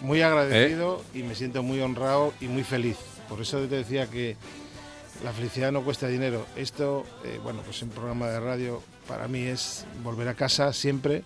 muy 0.00 0.20
agradecido 0.20 1.00
y 1.14 1.22
me 1.22 1.36
siento 1.36 1.62
muy 1.62 1.80
honrado 1.80 2.34
y 2.40 2.46
muy 2.46 2.64
feliz. 2.64 2.96
Por 3.28 3.40
eso 3.40 3.60
te 3.60 3.76
decía 3.76 4.08
que 4.08 4.36
la 5.22 5.32
felicidad 5.32 5.70
no 5.70 5.84
cuesta 5.84 6.08
dinero. 6.08 6.44
Esto, 6.56 7.04
eh, 7.24 7.38
bueno, 7.40 7.62
pues 7.64 7.80
un 7.82 7.90
programa 7.90 8.30
de 8.30 8.40
radio 8.40 8.82
para 9.06 9.28
mí 9.28 9.44
es 9.44 9.86
volver 10.02 10.26
a 10.26 10.34
casa 10.34 10.72
siempre, 10.72 11.22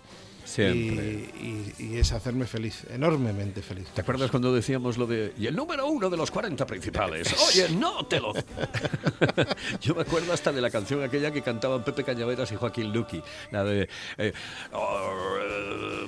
Siempre. 0.57 1.29
Y, 1.41 1.73
y- 1.79 1.87
y 1.87 1.97
es 1.99 2.13
hacerme 2.13 2.47
feliz, 2.47 2.85
enormemente 2.91 3.61
feliz. 3.63 3.87
¿Te 3.95 4.01
acuerdas 4.01 4.31
cuando 4.31 4.53
decíamos 4.55 4.97
lo 4.97 5.07
de... 5.07 5.33
Y 5.39 5.47
el 5.47 5.55
número 5.55 5.87
uno 5.87 6.09
de 6.11 6.17
los 6.17 6.31
40 6.31 6.67
principales? 6.67 7.35
Oye, 7.49 7.69
no 7.71 8.07
te 8.07 8.19
lo... 8.21 8.33
Yo 9.81 9.95
me 9.95 10.03
acuerdo 10.03 10.33
hasta 10.33 10.53
de 10.53 10.61
la 10.61 10.71
canción 10.71 11.03
aquella 11.03 11.31
que 11.31 11.43
cantaban 11.43 11.85
Pepe 11.85 12.05
Cañaveras 12.05 12.51
y 12.53 12.57
Joaquín 12.57 12.93
Luqui. 12.93 13.23
La 13.51 13.65
de... 13.65 13.89
eh, 14.19 14.33
oh, 14.73 15.36
eh, 15.36 15.36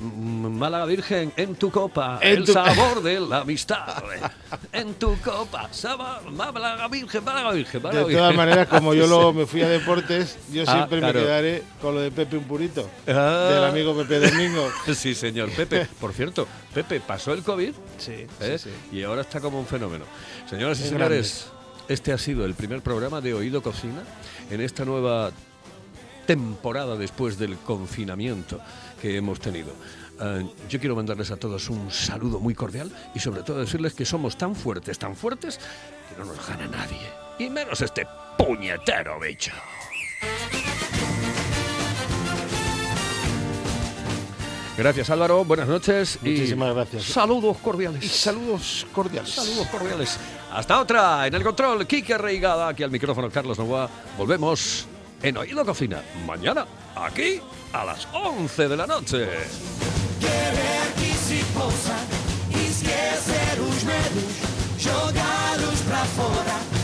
Málaga 0.00 0.84
Virgen, 0.86 1.32
en 1.36 1.54
tu 1.54 1.70
copa, 1.70 2.18
En 2.22 2.38
el 2.38 2.44
tu- 2.44 2.52
sabor 2.52 3.02
de 3.02 3.20
la 3.20 3.38
amistad. 3.40 4.02
En 4.72 4.94
tu 4.94 5.16
copa, 5.20 5.68
sabor, 5.72 6.30
Málaga 6.32 6.88
Virgen, 6.88 7.24
Málaga 7.24 7.52
Virgen, 7.52 7.82
Málaga 7.82 8.06
De 8.06 8.14
todas 8.14 8.34
maneras, 8.34 8.68
como 8.68 8.94
yo 8.94 9.06
luego 9.08 9.32
me 9.32 9.46
fui 9.46 9.62
a 9.62 9.68
deportes, 9.68 10.38
yo 10.52 10.64
Ah, 10.66 10.72
siempre 10.72 10.98
claro. 11.00 11.18
me 11.20 11.24
quedaré 11.24 11.62
con 11.80 11.94
lo 11.94 12.00
de 12.00 12.10
Pepe 12.10 12.36
un 12.38 12.44
purito, 12.44 12.88
Ah. 13.06 13.48
del 13.52 13.64
amigo 13.64 13.94
Pepe 13.96 14.20
Domingo. 14.30 14.68
Sí, 14.94 15.14
señor. 15.14 15.50
Pepe, 15.50 15.86
por 16.00 16.12
cierto, 16.12 16.46
Pepe 16.74 17.00
pasó 17.00 17.32
el 17.32 17.42
COVID 17.42 17.72
Sí, 17.98 18.12
¿eh? 18.40 18.58
sí, 18.58 18.70
sí. 18.90 18.96
y 18.96 19.02
ahora 19.02 19.20
está 19.22 19.40
como 19.40 19.58
un 19.60 19.66
fenómeno. 19.66 20.04
Señoras 20.48 20.80
y 20.80 20.84
Es 20.84 20.88
señores, 20.88 21.46
este 21.88 22.12
ha 22.12 22.18
sido 22.18 22.44
el 22.44 22.54
primer 22.54 22.80
programa 22.82 23.20
de 23.20 23.34
Oído 23.34 23.62
Cocina 23.62 24.02
en 24.50 24.60
esta 24.60 24.84
nueva 24.84 25.30
temporada 26.26 26.96
después 26.96 27.38
del 27.38 27.56
confinamiento 27.58 28.60
que 29.00 29.16
hemos 29.16 29.40
tenido. 29.40 29.72
Eh, 30.20 30.46
yo 30.68 30.80
quiero 30.80 30.96
mandarles 30.96 31.30
a 31.30 31.36
todos 31.36 31.68
un 31.70 31.90
saludo 31.90 32.40
muy 32.40 32.54
cordial 32.54 32.90
y 33.14 33.20
sobre 33.20 33.42
todo 33.42 33.60
decirles 33.60 33.94
que 33.94 34.04
somos 34.04 34.36
tan 34.36 34.54
fuertes, 34.54 34.98
tan 34.98 35.14
fuertes, 35.14 35.58
que 35.58 36.18
no 36.18 36.24
nos 36.24 36.46
gana 36.46 36.66
nadie. 36.66 36.98
Y 37.38 37.48
menos 37.48 37.80
este 37.80 38.06
puñetero 38.36 39.20
bicho. 39.20 39.52
Gracias 44.76 45.10
Álvaro, 45.10 45.44
buenas 45.44 45.66
noches. 45.66 46.20
y 46.22 46.30
Muchísimas 46.30 46.72
gracias. 46.72 47.02
Saludos 47.02 47.56
cordiales. 47.58 48.04
Y 48.04 48.08
saludos 48.08 48.86
cordiales. 48.92 49.30
Saludos 49.30 49.66
cordiales. 49.66 50.18
Hasta 50.52 50.80
otra. 50.80 51.26
En 51.26 51.34
el 51.34 51.42
control, 51.42 51.84
Kike 51.84 52.16
Reigada. 52.16 52.68
Aquí 52.68 52.84
al 52.84 52.90
micrófono, 52.90 53.28
Carlos 53.28 53.58
Novoa. 53.58 53.90
Volvemos 54.16 54.86
en 55.22 55.36
Oído 55.36 55.64
Cocina. 55.64 56.02
Mañana, 56.26 56.66
aquí, 56.94 57.40
a 57.72 57.84
las 57.84 58.06
11 58.12 58.68
de 58.68 58.76
la 58.76 58.86
noche. 58.86 59.28
Querer 60.20 60.92
que 60.96 61.12
se 61.14 61.44
possa 61.54 61.98
esquecer 62.50 63.60
os 63.60 63.84
medos, 63.84 64.32
jogá-los 64.78 65.80
pra 65.82 66.04
fora 66.04 66.77